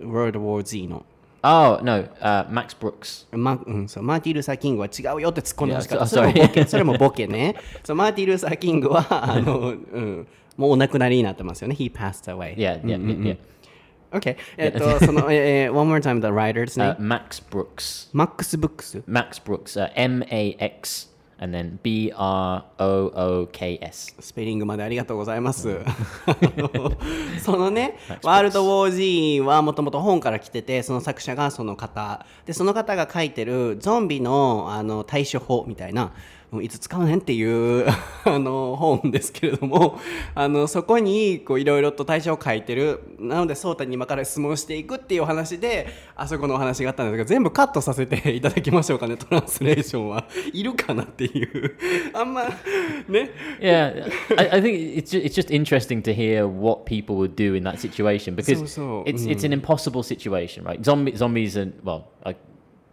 [0.00, 1.04] World War Z の。
[1.44, 7.56] Oh no uh, max brooks まうん、そうマーティ・ルーサー・キングは違うよって突っ込んでましたけど Yeah, それも.ボケそれもボケね。
[7.82, 10.26] そうマーティ・ルーサー・キングはあの、うん、
[10.56, 11.74] もうお亡くなりになってますよね。
[11.76, 13.36] He passed away yeah yeah yeah, yeah.
[14.12, 18.10] OK えっとその、えー One more time the writer ですね、Uh, max brooks.
[18.12, 24.14] マックス・ブックス Max Brooks, uh, M A X, and then B R O O K S.
[24.20, 25.80] スペリングまでありがとうございます。
[26.26, 26.92] あの
[27.42, 32.24] そのね、ワールド・ウォー・ジーはもともと本から来てて、その作者がその方。
[32.46, 36.10] で、その方が書いてるゾンビのあの対処法みたいな、うん
[36.60, 37.86] いつ使うねんっていう
[38.24, 39.98] あの本ですけれども
[40.34, 51.76] あのそこにこういろいろと対象を書いてるなので颯太に今から質問していくっていうお話であそこのお話があったんですが全部カットさせていただきましょうかねトランスレーションはいるかなっていう
[52.12, 52.44] あんま
[53.08, 53.30] ね
[53.60, 57.54] Yeah, I, I think it's just, it's just interesting to hear what people would do
[57.54, 60.82] in that situation because So- so, it's it's an impossible situation, right?
[60.84, 62.38] Zombie zombies and well, like,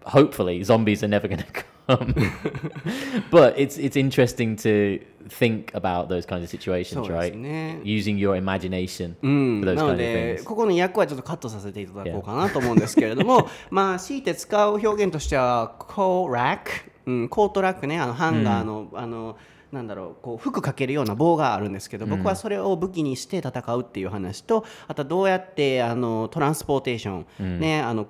[0.06, 2.14] hopefully zombies are never going to come,
[3.32, 7.36] but it's it's interesting to think about those kinds of situations, right?
[7.36, 7.82] ね。
[7.84, 9.62] Using your imagination うん。
[9.62, 10.44] for those な kind の of で things.
[10.44, 16.72] ここの役はちょっとカットさせていただこうかなと思うんですけれども まあ強いて使う表現としてはコーラック、
[17.06, 19.38] うん、コートラックねあのハンガーの、あの
[19.72, 28.08] なんだろうこう服かけるような棒があるんですけど、僕はそれを武器にして戦うっていう話とあとはどうやってあのトランスポーテーション、ねあの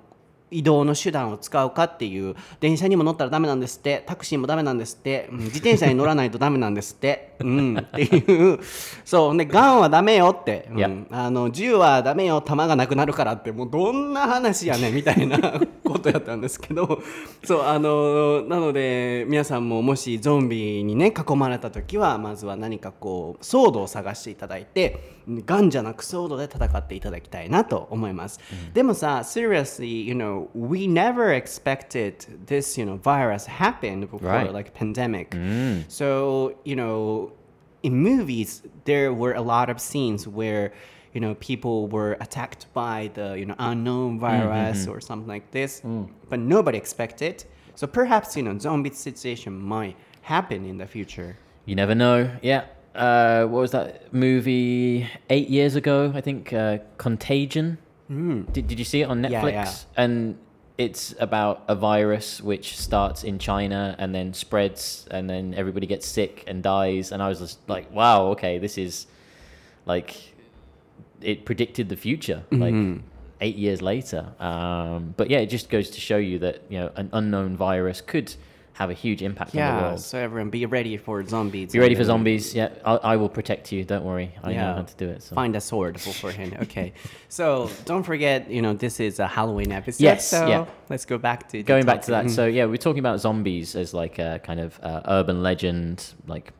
[0.50, 8.60] 移動の手段を使うかっていう電車にも乗ったらダメなんですってタクシーもダメなんですって、うん自転車に乗らないとダメなんですって、 うん、っていう
[9.04, 17.00] そうねガンはダメよって、うんあの銃はダメよ弾がなくなるからってもうどんな話やねん みたいなことやったんですけど
[17.44, 28.39] そうあのなので皆さんももしゾンビにね囲まれた時はまずは何かこうソードを探していただいてガンじゃなくソードで戦っていただきたいなと思います、
[28.73, 32.15] でもさ seriously you know we never expected
[32.45, 34.51] this you know virus happened before Right.
[34.51, 35.35] like pandemic
[35.89, 37.31] so you know
[37.83, 40.71] in movies there were a lot of scenes where
[41.13, 45.81] you know people were attacked by the you know unknown virus or something like this
[46.29, 47.45] but nobody expected
[47.75, 52.29] so perhaps you know zombie situation might happen in the future You never know.
[52.43, 52.65] Yeah.
[52.94, 56.12] uh, what was that movie eight years ago?
[56.14, 57.78] I think uh, Contagion.
[58.52, 59.52] Did, did you see it on Netflix?
[59.52, 59.72] yeah.
[59.96, 60.36] And
[60.76, 66.06] it's about a virus which starts in China and then spreads, and then everybody gets
[66.06, 67.12] sick and dies.
[67.12, 69.06] And I was just like, wow, okay, this is
[69.86, 70.16] like
[71.20, 72.42] it predicted the future.
[72.50, 72.74] Like
[73.42, 74.32] eight years later.
[74.40, 78.00] Um, but yeah, it just goes to show you that you know an unknown virus
[78.00, 78.34] could
[78.79, 79.99] have a huge impact on the yeah world.
[80.01, 82.53] so everyone be ready for zombies Be ready for and then zombies.
[82.53, 83.85] Yeah, I, I will protect you.
[83.85, 84.35] Don't worry.
[84.43, 85.23] I know how to do it.
[85.23, 85.33] So.
[85.33, 86.57] Find a sword beforehand.
[86.63, 86.91] Okay.
[87.29, 90.03] so don't forget, you know, this is a Halloween episode.
[90.03, 90.65] Yes, So yeah.
[90.89, 92.27] let's go back to the Going back to topic.
[92.27, 96.13] that, so yeah, we're talking about zombies as like a kind of uh, urban legend,
[96.27, 96.51] like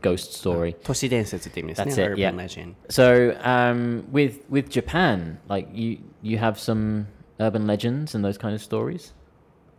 [0.00, 0.76] ghost story.
[0.84, 1.92] 都市伝説って意味ですね。
[1.92, 2.36] That's it, Urban yeah.
[2.36, 2.74] legend.
[2.88, 7.06] So um, with with Japan, like you you have some
[7.40, 9.12] urban legends and those kind of stories.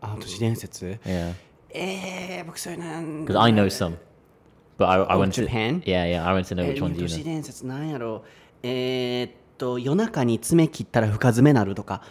[0.01, 1.33] あ、都市伝説 Yeah,
[1.73, 3.95] えー、僕そういうのなん because I know some,
[4.77, 5.43] but I, I Of want to.
[5.45, 5.81] Japan?
[5.85, 7.23] Yeah, yeah, I want to know え which one do 都 you 市 know.
[7.25, 8.23] 伝説なんやろ
[8.63, 12.01] えー、っと、夜中に爪切ったら深爪なるとか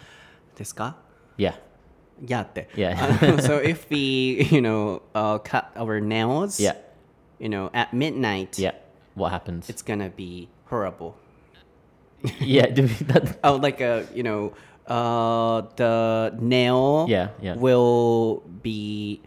[0.55, 0.97] ですか
[1.37, 1.53] Yeah,
[2.25, 2.69] いやって。
[2.75, 2.95] Yeah.
[2.97, 6.75] あの so if we, you know, uh, cut our nails, yeah,
[7.39, 8.73] you know, at midnight, yeah.
[9.15, 9.69] What happens?
[9.69, 11.13] it's gonna be horrible.
[12.41, 14.51] yeah, do we- that, Oh, like a you know,
[14.87, 17.55] uh, the nail Yeah, yeah.
[17.55, 19.21] will be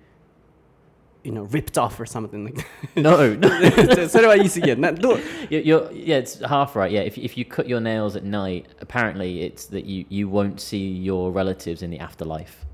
[1.26, 3.00] you know ripped off or something like that.
[3.00, 4.08] no, no.
[4.08, 4.92] それは言い過ぎやな。
[4.92, 5.18] どう
[5.50, 6.90] You're, you're yeah, it's half right.
[6.90, 10.56] Yeah, if if you cut your nails at night, apparently it's that you you won't
[10.56, 12.66] see your relatives in the afterlife.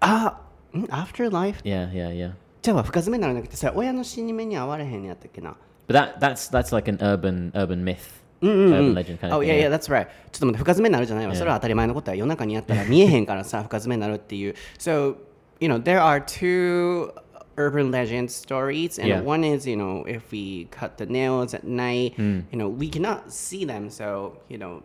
[0.00, 0.40] あ、
[0.74, 1.62] ん afterlife?
[1.62, 2.32] Yeah, yeah, yeah.
[2.62, 5.56] じゃあ深爪にならなくてさ、親の死に目に遭われへんのやったっけな。
[5.88, 7.98] But that that's that's like an urban urban myth,
[8.40, 9.48] urban legend kind of Oh, thing.
[9.48, 10.06] yeah, yeah, that's right.
[10.30, 11.34] ちょっと待って、深爪になるじゃないわ。
[11.34, 11.36] Yeah.
[11.36, 14.54] それは当たり前のことは夜中にやったら見えへんからさ、深爪になるっていう。
[14.78, 15.16] So,
[15.59, 17.11] you know, there are two
[17.57, 19.21] urban legend stories, and Yeah.
[19.21, 22.41] one is, you know, if we cut the nails at night, Hmm.
[22.51, 23.89] you know, we cannot see them.
[23.89, 24.83] So, you know,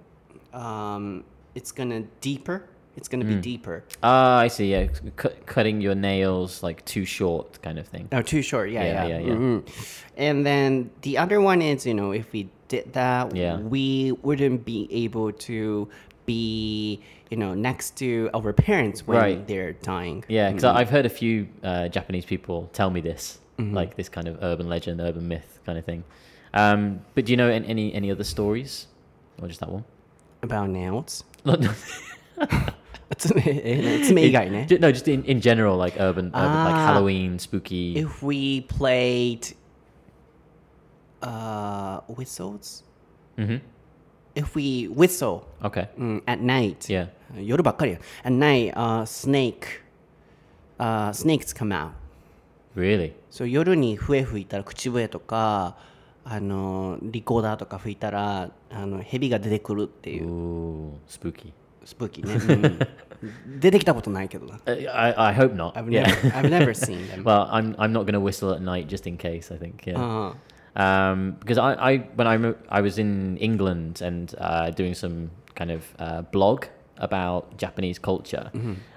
[0.55, 2.65] um, it's gonna deeper.
[2.97, 3.37] It's gonna Hmm.
[3.37, 3.85] be deeper.
[4.03, 4.71] Ah, I see.
[4.73, 8.09] Yeah, Cut, cutting your nails like too short, kind of thing.
[8.13, 8.71] Oh, too short.
[8.71, 9.19] Yeah, Yeah, yeah.
[9.19, 9.35] yeah, yeah.
[9.35, 9.63] Mhm.
[10.17, 13.59] And then the other one is, you know, if we did that, Yeah.
[13.61, 15.89] we wouldn't be able to
[16.27, 17.01] be
[17.31, 19.47] you know next to our parents when right.
[19.47, 20.25] they're dying.
[20.29, 20.77] Yeah because mm-hmm.
[20.77, 23.75] i've heard a few uh, japanese people tell me this mm-hmm.
[23.75, 26.05] like this kind of urban legend urban myth kind of thing.
[26.55, 28.87] Um, but do you know any any other stories?
[29.41, 29.85] Or just that one?
[30.43, 31.25] About nails?
[33.13, 36.87] It's eh, eh, me guy no just in, in general like urban, urban like ah,
[36.87, 37.95] halloween spooky.
[37.97, 39.47] if we played
[41.21, 42.83] uh whistles
[43.39, 43.59] mm-hmm.
[44.35, 45.89] If we whistle Okay.
[45.99, 47.09] mm, at night, Yeah.
[47.41, 47.99] 夜ばっかりや。
[48.25, 49.83] At night, uh, snake,
[50.79, 51.91] uh, snakes come out.
[52.77, 53.13] Really?
[53.31, 55.77] そう夜に笛吹いたら口笛とか
[56.25, 61.53] あのリコーダーとか吹いたらあの蛇が出てくるっていう、Ooh, spooky.
[61.85, 62.27] スプーキー
[62.61, 62.87] ね、
[63.53, 65.73] うん、出てきたことないけどな Uh, I, I hope not.
[65.73, 66.05] I've yeah.
[66.07, 69.09] never, I've never seen them well, I'm I'm not going to whistle at night just
[69.09, 69.53] in case.
[69.53, 69.85] I think.
[69.85, 69.99] Yeah.
[69.99, 70.35] あ
[70.76, 75.32] um, because I, I when I mo- I was in England and uh, doing some
[75.56, 76.66] kind of uh, blog
[76.98, 78.52] about Japanese culture,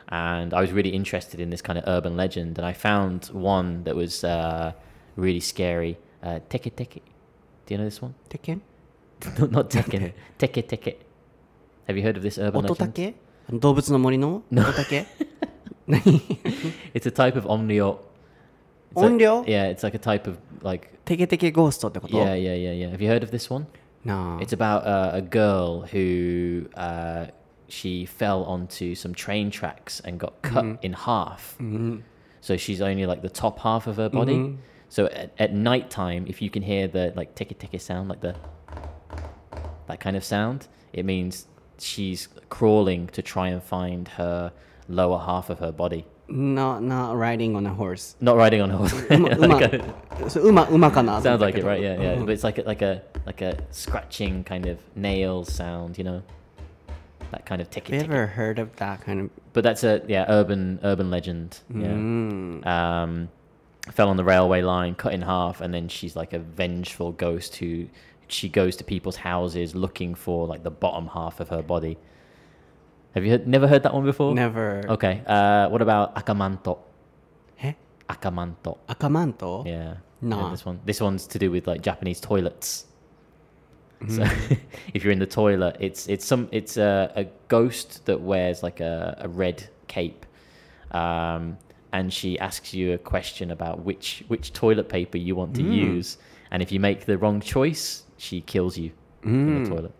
[0.08, 3.84] and I was really interested in this kind of urban legend, and I found one
[3.84, 4.72] that was uh,
[5.16, 5.96] really scary.
[6.22, 7.00] Uh, teke teke,
[7.66, 8.14] do you know this one?
[8.28, 8.60] 鉄拳
[9.38, 10.12] not, not Tekken.
[10.38, 10.96] teke teke.
[11.86, 12.92] Have you heard of this urban 音 legend?
[12.92, 13.14] 竹
[13.52, 15.06] 動物の森の音竹
[16.94, 17.98] It's a type of omnio.
[18.92, 22.90] It's like- 音量 yeah, it's like a type of like テケテケゴーストってこと yeah, yeah, yeah, yeah.
[22.90, 23.66] Have you heard of this one?
[24.04, 27.26] なあ It's about uh, a girl who uh,
[27.68, 31.56] she fell onto some train tracks and got cut in half.
[32.40, 34.56] So she's only like the top half of her body.
[34.88, 38.20] So at, at night time, if you can hear the like ticky ticky sound, like
[38.22, 38.34] the
[39.86, 41.46] that kind of sound, it means
[41.78, 44.52] she's crawling to try and find her
[44.88, 46.06] lower half of her body.
[46.27, 48.15] Not not riding on a horse.
[48.19, 48.93] Not riding on a horse.
[49.11, 49.47] Uma, uma.
[49.47, 50.91] like a, so uma, uma.
[51.21, 51.81] Sounds like it, right?
[51.81, 52.15] Yeah, yeah.
[52.15, 56.23] But it's like a, like a like a scratching kind of nail sound, you know,
[57.31, 57.95] that kind of ticket.
[57.95, 59.29] Have you ever heard of that kind of?
[59.53, 61.59] But that's a yeah urban urban legend.
[61.69, 61.87] Yeah.
[61.87, 62.65] Mm.
[62.65, 63.29] Um,
[63.91, 67.55] fell on the railway line, cut in half, and then she's like a vengeful ghost
[67.57, 67.87] who
[68.27, 71.97] she goes to people's houses looking for like the bottom half of her body.
[73.15, 74.35] Have you heard, never heard that one before?
[74.35, 74.83] Never.
[74.89, 75.23] Okay.
[75.25, 76.79] Uh, what about Akamanto?
[77.61, 77.71] Eh?
[78.09, 78.77] Akamanto.
[78.89, 79.65] Akamanto?
[79.65, 79.95] Yeah.
[80.21, 80.51] Nah.
[80.51, 80.81] This one.
[80.85, 82.85] This one's to do with like Japanese toilets.
[84.01, 84.11] Mm.
[84.11, 84.57] So
[84.93, 88.81] if you're in the toilet, it's it's some it's a, a ghost that wears like
[88.81, 90.25] a, a red cape,
[90.91, 91.57] um,
[91.93, 95.73] and she asks you a question about which which toilet paper you want to mm.
[95.73, 96.17] use,
[96.51, 98.91] and if you make the wrong choice, she kills you
[99.23, 99.27] mm.
[99.27, 99.75] in the hmm.
[99.75, 99.93] toilet.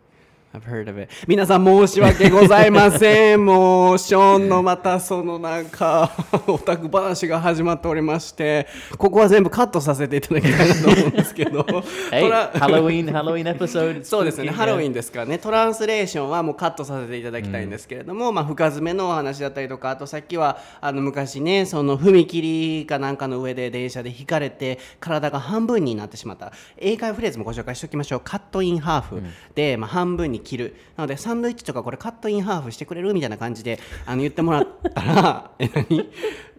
[0.56, 1.10] I've heard of it.
[1.28, 3.44] 皆さん申し訳ございません。
[3.46, 6.10] もうショーンのまたそのなんか
[6.48, 11.66] オタク話が始まっておりましてここは全部カットさせていただきたいなと思うんですけど。
[12.10, 14.04] Hey, トラ Halloween Halloween episode.
[14.06, 29.22] そうですね、ハロウィ.ンですからね、トランスレーションはもうカットさせていただきたいんですけれども、まあ、深爪のお話だったりとか、あとさっきはあの昔ね、その踏切かなんかの上で電車で引かれて、体が半分になってしまった、英会話フレーズもご紹介しておきましょう、カットインハーフ。
[29.56, 36.10] で、まあ、半分に切る、なので、サンドイッチとか、これ、カットインハーフしてくれるみたいな感じであの言ってもらったら、え、何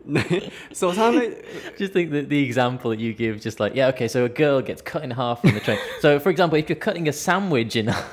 [0.05, 4.29] ねそう、サンドイッチ Just think that the example that you give, just like, yeah, okay, so a
[4.29, 5.79] girl gets cut in half on the train.
[6.03, 8.05] so, for example, if you're cutting a sandwich in half,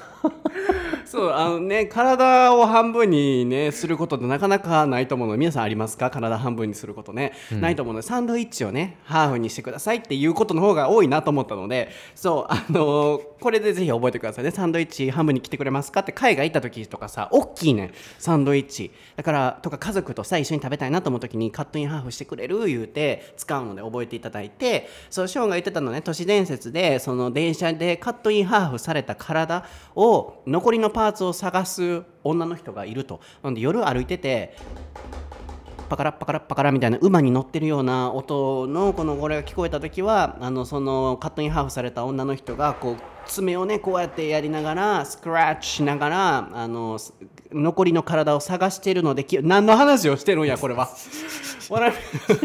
[1.14, 5.36] そうあのね体を半分にねすることってなかなかないと思うの。
[5.36, 6.10] で皆さんありますか？
[6.10, 8.02] 体半分にすることね、ないと思うの。
[8.02, 14.50] でサンドイッチをねハーフにしてくださいっていうことの方が多いなと思ったのでそうあのこれでぜひ覚えてくださいね。
[14.50, 16.00] サンドイッチ半分に切ってくれますか？
[16.00, 17.92] って海外行った時とかさ大きいね。
[18.18, 18.90] サンドイッチ。
[19.16, 22.66] だからとか家族とさ一緒に食べたいなと思う時にカットインハーフしてくれる？
[22.66, 29.64] 言うて使うので覚えていただいてそうショーンが言ってたのね都市伝説でその電車でカットインハーフされた体
[29.96, 33.20] を残りのパーパーツを探す女の人がいると。
[33.44, 34.56] なんで夜歩いてて
[35.90, 46.98] パカラパカラパカラみたいな馬に乗ってるような音のこのこれが聞こえた時はあのそのカットインハーフされた女の人がこう爪をねこうやってやりながらスクラッチしながらあの
[47.52, 50.90] 残りの体を探しているので何の話をしてるんやこれは。
[51.72, 51.94] What am,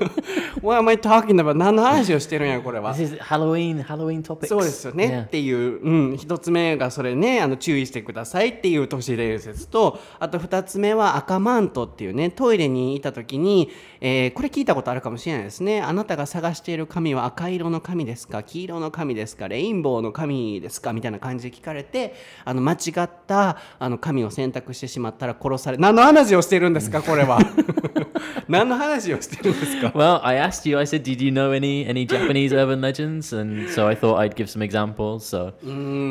[0.62, 1.55] What am I talking about?
[1.55, 2.95] 何の話をしてるんや これは。
[2.95, 4.47] This is Halloween, Halloween topics.
[4.49, 15.81] そうですよね、っていう、うん、一つ目がそれねあの注意してくださいっていう都市伝説とあと二つ目は赤マントっていうねトイレにいた時に、えーこれ聞いたことあるかもしれないですね。
[15.81, 18.43] あなたが探している紙は赤色の紙ですか？
[18.43, 19.49] 黄色の紙ですか？
[19.49, 20.93] レインボーの紙ですか？
[20.93, 22.14] みたいな感じで聞かれて
[22.45, 27.39] あの間違ったあの紙を選択してしまったら殺され何の話をしてるんですかこれは
[28.48, 30.78] 何の話をしてるんですか Well, I asked you.
[30.80, 34.36] I said, "Did you know any any Japanese urban legends?" And so I thought I'd
[34.36, 35.26] give some examples.
[35.26, 35.54] So,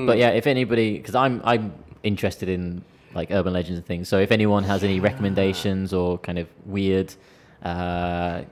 [0.07, 1.73] but yeah, if anybody, because I'm I'm
[2.03, 2.83] interested in
[3.15, 4.09] like urban legends and things.
[4.09, 7.13] So if anyone has any recommendations or kind of weird
[7.63, 8.43] uh,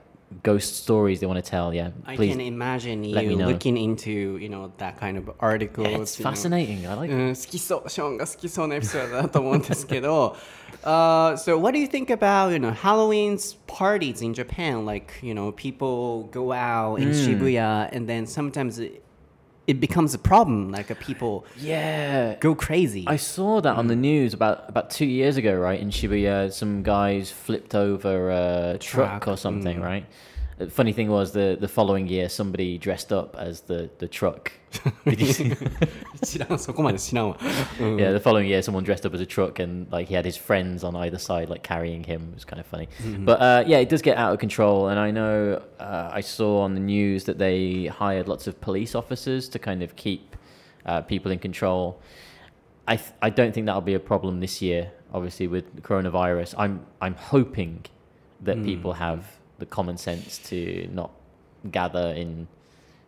[0.43, 2.31] ghost stories they want to tell, yeah, I please.
[2.31, 3.47] can imagine let you me know.
[3.47, 6.31] looking into you know that kind of articles Yeah, it's you know.
[6.31, 6.85] fascinating.
[6.87, 7.11] I like.
[7.11, 10.37] うん、好きそう、ショーンが好きそうなエピソードだと思うんですけど、
[10.86, 14.86] uh, so what do you think about you know Halloween's parties in Japan?
[14.86, 19.02] Like you know people go out in Shibuya and then sometimes it,
[19.66, 20.70] it becomes a problem.
[20.70, 22.36] Like uh, people Yeah.
[22.38, 23.04] go crazy.
[23.06, 25.80] I saw that on the news about about two years ago, right?
[25.80, 30.06] In Shibuya, some guys flipped over a truck Truck, or something, right?
[30.57, 34.51] The funny thing was the the following year somebody dressed up as the the truck.
[35.05, 35.55] Did you see?
[36.23, 37.37] 知らんそこまで知らんわ、
[37.79, 40.37] うん yeah, the following year someone dressed up as a truck and like he had his
[40.37, 42.29] friends on either side like carrying him.
[42.31, 42.87] It was kind of funny.
[43.25, 44.89] But uh, yeah, it does get out of control.
[44.89, 48.93] And I know uh, I saw on the news that they hired lots of police
[48.93, 50.35] officers to kind of keep
[50.85, 51.99] uh, people in control.
[52.87, 54.91] I th- I don't think that'll be a problem this year.
[55.11, 57.85] Obviously, with the coronavirus, I'm I'm hoping
[58.41, 59.25] that people have
[59.58, 61.10] the common sense to not
[61.70, 62.48] gather in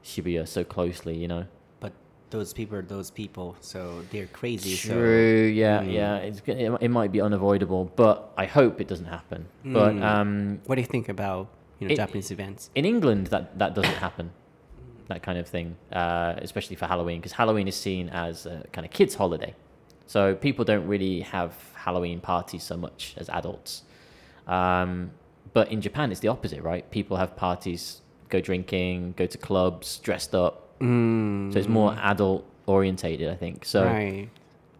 [0.05, 1.17] Shibuya so closely.
[1.17, 1.45] You know.
[1.81, 1.93] But
[2.31, 5.51] those people are those people so they're crazy so True.
[5.55, 5.83] Yeah.
[5.83, 6.17] Yeah.
[6.17, 9.47] It's it, it might be unavoidable, but I hope it doesn't happen.
[9.65, 13.59] But um, what do you think about you know It- Japanese events in England, that
[13.59, 14.31] that doesn't happen.
[15.09, 18.85] That kind of thing, uh, especially for Halloween, because Halloween is seen as a kind
[18.85, 19.55] of kids' holiday,
[20.07, 23.85] so people don't really have Halloween parties so much as adults.
[24.47, 25.13] Um,
[25.59, 26.85] but in Japan, it's the opposite, right?
[26.99, 27.83] People have parties,
[28.35, 30.55] go drinking, go to clubs, dressed up.
[30.79, 33.65] mm, So it's more adult orientated, I think.
[33.75, 34.29] So right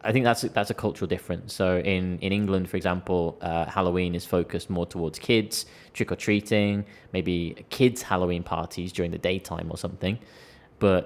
[0.09, 1.49] I think that's a, that's a cultural difference.
[1.61, 5.55] So in in England, for example, uh, Halloween is focused more towards kids
[5.97, 6.85] trick or treating,
[7.17, 7.37] maybe
[7.79, 10.17] kids Halloween parties during the daytime or something.
[10.79, 11.03] But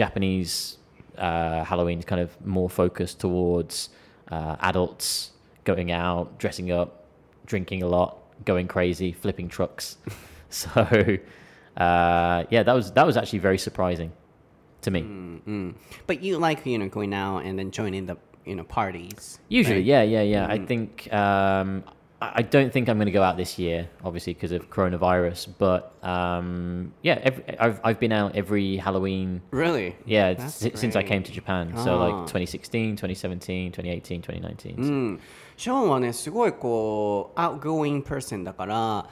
[0.00, 0.78] Japanese
[1.18, 3.74] uh, Halloween is kind of more focused towards
[4.34, 5.32] uh, adults
[5.64, 6.90] going out, dressing up,
[7.52, 8.10] drinking a lot,
[8.44, 9.98] going crazy, flipping trucks.
[10.48, 10.68] so
[11.76, 14.12] uh, yeah, that was that was actually very surprising
[14.82, 15.02] to me.
[15.02, 15.74] mm.
[16.06, 19.76] but you like you know going out and then joining the you know parties Usually,
[19.76, 19.84] right?
[19.84, 20.46] yeah, yeah, yeah.
[20.46, 21.84] I think um,
[22.19, 25.47] I I don't think I'm going to go out this year, obviously because of coronavirus.
[25.57, 29.41] But um, yeah, every, I've I've been out every Halloween.
[29.51, 31.07] really Yeah, That's si- since I great.
[31.07, 31.73] came to Japan.
[31.77, 32.05] So Ah.
[32.05, 34.75] like 2016, 2017, 2018, 2019.
[34.77, 35.19] うん、
[35.57, 39.07] ショーンはねすごいこう outgoing person だから、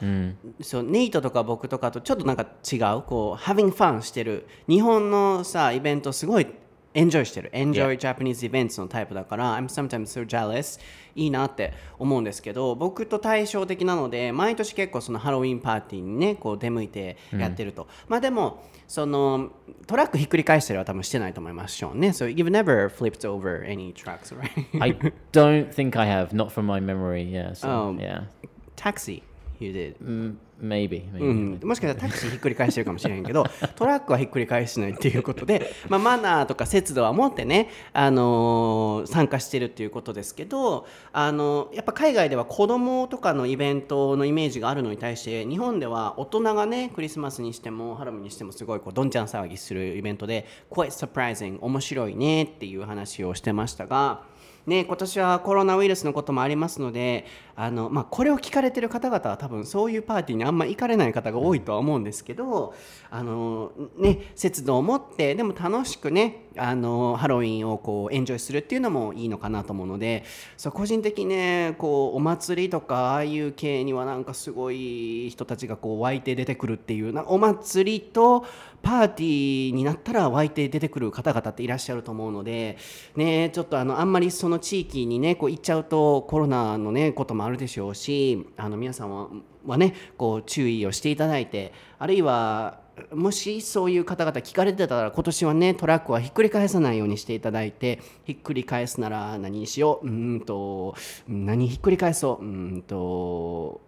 [0.62, 6.46] そうネイトとか僕とかとちょっとなんか違うこう having fun してる日本のさイベントすごい
[6.95, 7.51] エンジョイしてる。
[7.53, 10.81] エンジョイジャパニーズイベントのタイプだから、I'm sometimes so jealous.
[11.17, 17.89] いいなって思うんですけど、僕と対照的なので、毎年結構そのハロウィンパーティーにね、こう出向いてやってると。
[18.09, 19.51] まあでも、その
[19.87, 22.09] トラックひっくり返したりは多分してないと思いますよね。
[22.09, 24.83] So you've never flip over any trucks, right?
[24.83, 24.97] I
[25.33, 27.61] don't think I have, not from my memory, yes.。
[27.63, 29.23] タ、um, ー
[29.59, 31.11] you did.、Um, maybe.
[31.13, 31.21] maybe.
[31.21, 33.45] うん、もしかしたらタクシーひっくり返してるかもしれへんけど
[33.77, 54.34] トラックはひっくり返してないっていうことで、 まあ、マナーとか節度は持ってね、あのー参加してるっていうことですけど、あのやっぱ海外では子供とかのイベントのイメージがあるのに対して日本では大人がねクリスマスにしてもハロウィンにしてもすごいこうどんちゃん騒ぎするイベントで quite surprising 面白いねっていう話をしてましたが。
[54.67, 62.75] ね、今年はコロナウイルスのこともありますのであの、まあ、これを聞かれてる方々は多分そういうパーティーにあんま行かれない方が多いとは思うんですけど
[63.11, 70.25] あの、ね、節度を持ってでも楽しくねあのハロウィンをこうエンジョイするっていうのもいいのかなと思うので
[70.57, 78.47] そう個人的にねこうお祭りとかああいう系にはなんかすごい人たちがこう湧いて出てくるっていうなお祭りと
[78.85, 82.77] パーティーになったら湧いて出てくる方々っていらっしゃると思うので、
[83.17, 89.29] ね、ちょっとあのあんまりその地域にねこう行っちゃうとコロナのねこともあるでしょうしあの皆さんは
[89.67, 92.81] はねこう注意をしていただいてあるいは
[93.13, 100.95] もしそういう方々聞かれてたら今年はねトラックはひっくり返さないようにしていただいてひっくり返すなら何にしよううんと
[101.27, 103.81] 何ひっくり返そううんと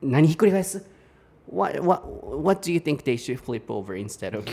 [0.00, 0.86] 何ひっくり返す
[1.46, 4.44] What, what, what do you think they should flip over instead of?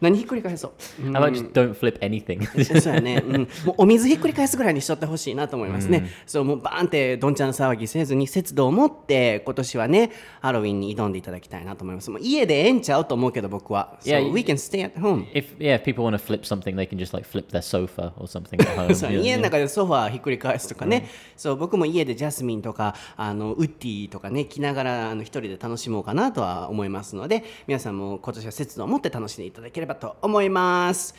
[0.00, 2.80] 何ひっくり返そう How about just don't flip anything?
[2.80, 16.44] そうやね、うん、もうお水ひっくり返すぐらいにしとってほしいなと思いますね、そうもうバーンってどんちゃん騒ぎせずに節度を持って今年はねハロウィンに挑んでいただきたいなと思いますもう家でええんちゃうと思うけど僕は Yeah, so we can stay at home if yeah, if people want to flip
[16.44, 18.94] something, they can just like flip their sofa or something at home.
[18.94, 19.44] そう yeah, 家の yeah.
[19.44, 31.14] 中でソファーひっくり返すとかね、そう僕も家でジャスミンとかあのウッディとかね着ながらあの一人で楽しもうかなとは思いますので皆さんも今年は節度を持って楽しんでいただければと思います。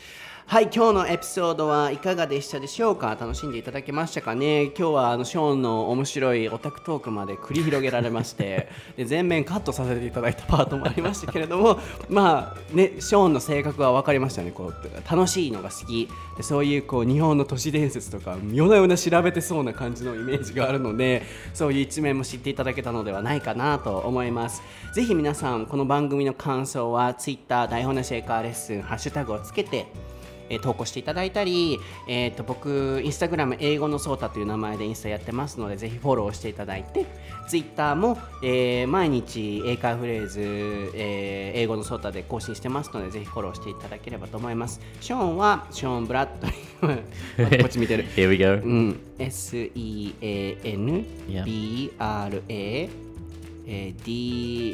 [0.46, 3.16] はい今日のエピソードはいかがでしたでしょうか？
[3.18, 4.64] 楽しんでいただけましたかね？
[4.66, 11.78] 今日はあのショーンの面白いオタクトークまで繰り広げられまして で全面カットさせていただいたパートもありましたけれども
[12.10, 14.52] まあねショーンの性格は分かりましたね。
[14.52, 16.08] こう楽しいのが好き。
[16.36, 21.22] でそういうこう日本の都市伝説とか夜な夜な調べてそうな感じのイメージがあるので
[21.54, 24.62] そういう一面も知っていただけたのではないかなと思います。
[24.94, 29.86] ぜひ皆さんこの番組の感想は Twitter 台本なシェイカーレッスンハッシュタグをつけて
[30.50, 31.78] えー投稿していただいたり、
[32.08, 37.06] えー、と僕インスタグラム英語のソータという名前でインスタやってますのでぜひフォローしていただいて
[37.48, 40.40] ツイッターも、えー毎日英会フレーズ、
[40.94, 48.54] えー英語のソータで更新してますのでぜひフォローしていただければと思いますショーンはショーン・ブラッドリー こっち見てる Here we go.
[48.54, 49.00] うん、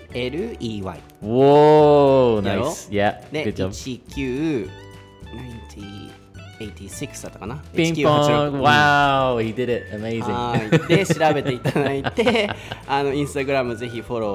[0.01, 2.91] S-E-A-N-B-R-A-D-L-E-Y Whoa, やろ nice.
[2.91, 3.71] Yeah, で good job.
[5.33, 8.61] 1986だったかな Ping 1986 pong.
[8.61, 9.97] Wow, he did it.
[9.97, 10.33] Amazing.
[10.33, 12.51] はいで調べていただいて
[12.87, 14.29] あのインスタグラムぜひフォロ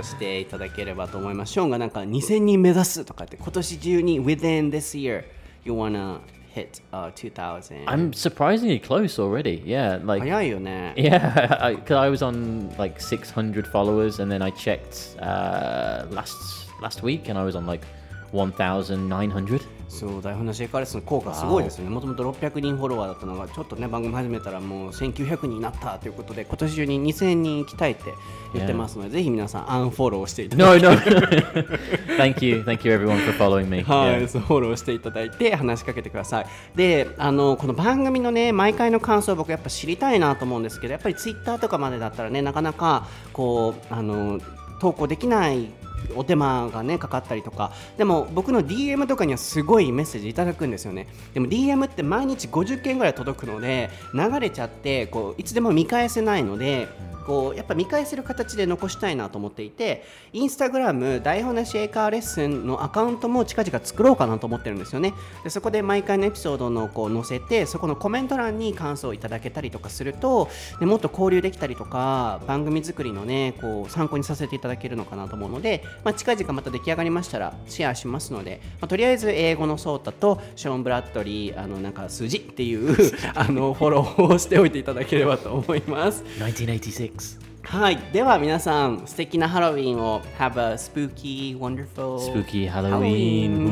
[0.00, 5.24] ーしていただければと思いますショーンがなんか2000人目指すとかって今年中に within this year
[5.64, 6.20] you wanna
[6.56, 9.62] hit、uh, 2000 I'm surprisingly close already.
[9.64, 16.06] Yeah, like yeah, because I, was on like 600 followers, and then I checked uh,
[16.10, 16.36] last
[16.80, 17.84] last week, and I was on like
[18.32, 19.62] 1,900.
[19.88, 28.12] そう台本のシェイカーレスの効果すごいですよねもともと600人フォロワーだったのがちょっとね番組始めたらもう1900人になったということで今年中に2000人行きたいって
[28.52, 30.98] 言ってますので、ぜひ皆さんアンフォローしていただいて No, no.
[32.18, 33.82] thank you, thank you everyone for following me.
[33.82, 36.46] はい、フォローしていただいて話しかけてください。
[36.74, 44.40] で、あのこの番組のね毎回の感想を僕やっぱ知りたいなと思うんですけど、やっぱりツイッターとかまでだったらねなかなかこうあの
[44.80, 45.85] 投稿できない。
[46.16, 47.72] お手間がねかかったりとか。
[47.96, 51.06] でも僕の DM とかにはすごいメッセージいただくんですよね。
[51.34, 56.88] でも DM って毎日50件ぐらい届くので流れちゃってこういつでも見返せないので
[57.26, 65.12] こうやっぱ見返せる形で残したいなと思っていてインスタグラム台本なし英会話レッスンのアカウントも近々作ろうかなと思ってるんですよね。
[65.42, 70.48] でそこで毎回のエピソードのこう載せてそこのコメント欄に感想をいただけたりとかすると
[70.78, 82.96] でもっと交流できたりとか番組作りのねこう参考にさせていただけるのかなと思うので、まあ、近々また出来上がりましたらシェアしますので、まあ、とりあえず英語のソータとショーン・ブラッドリーあのなんか数字っていう
[83.34, 86.22] あのフォローをしておいていただければと思います。
[86.38, 87.40] 1986.
[87.64, 93.66] はい、では皆さん素敵なハロウィンを Have a spooky, wonderful Spooky Halloween.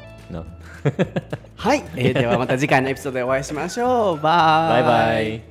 [0.30, 0.44] No.
[1.56, 4.78] はい、えーではまた次回のエピソードでお会いしましょうバ
[5.18, 5.49] イ bye bye.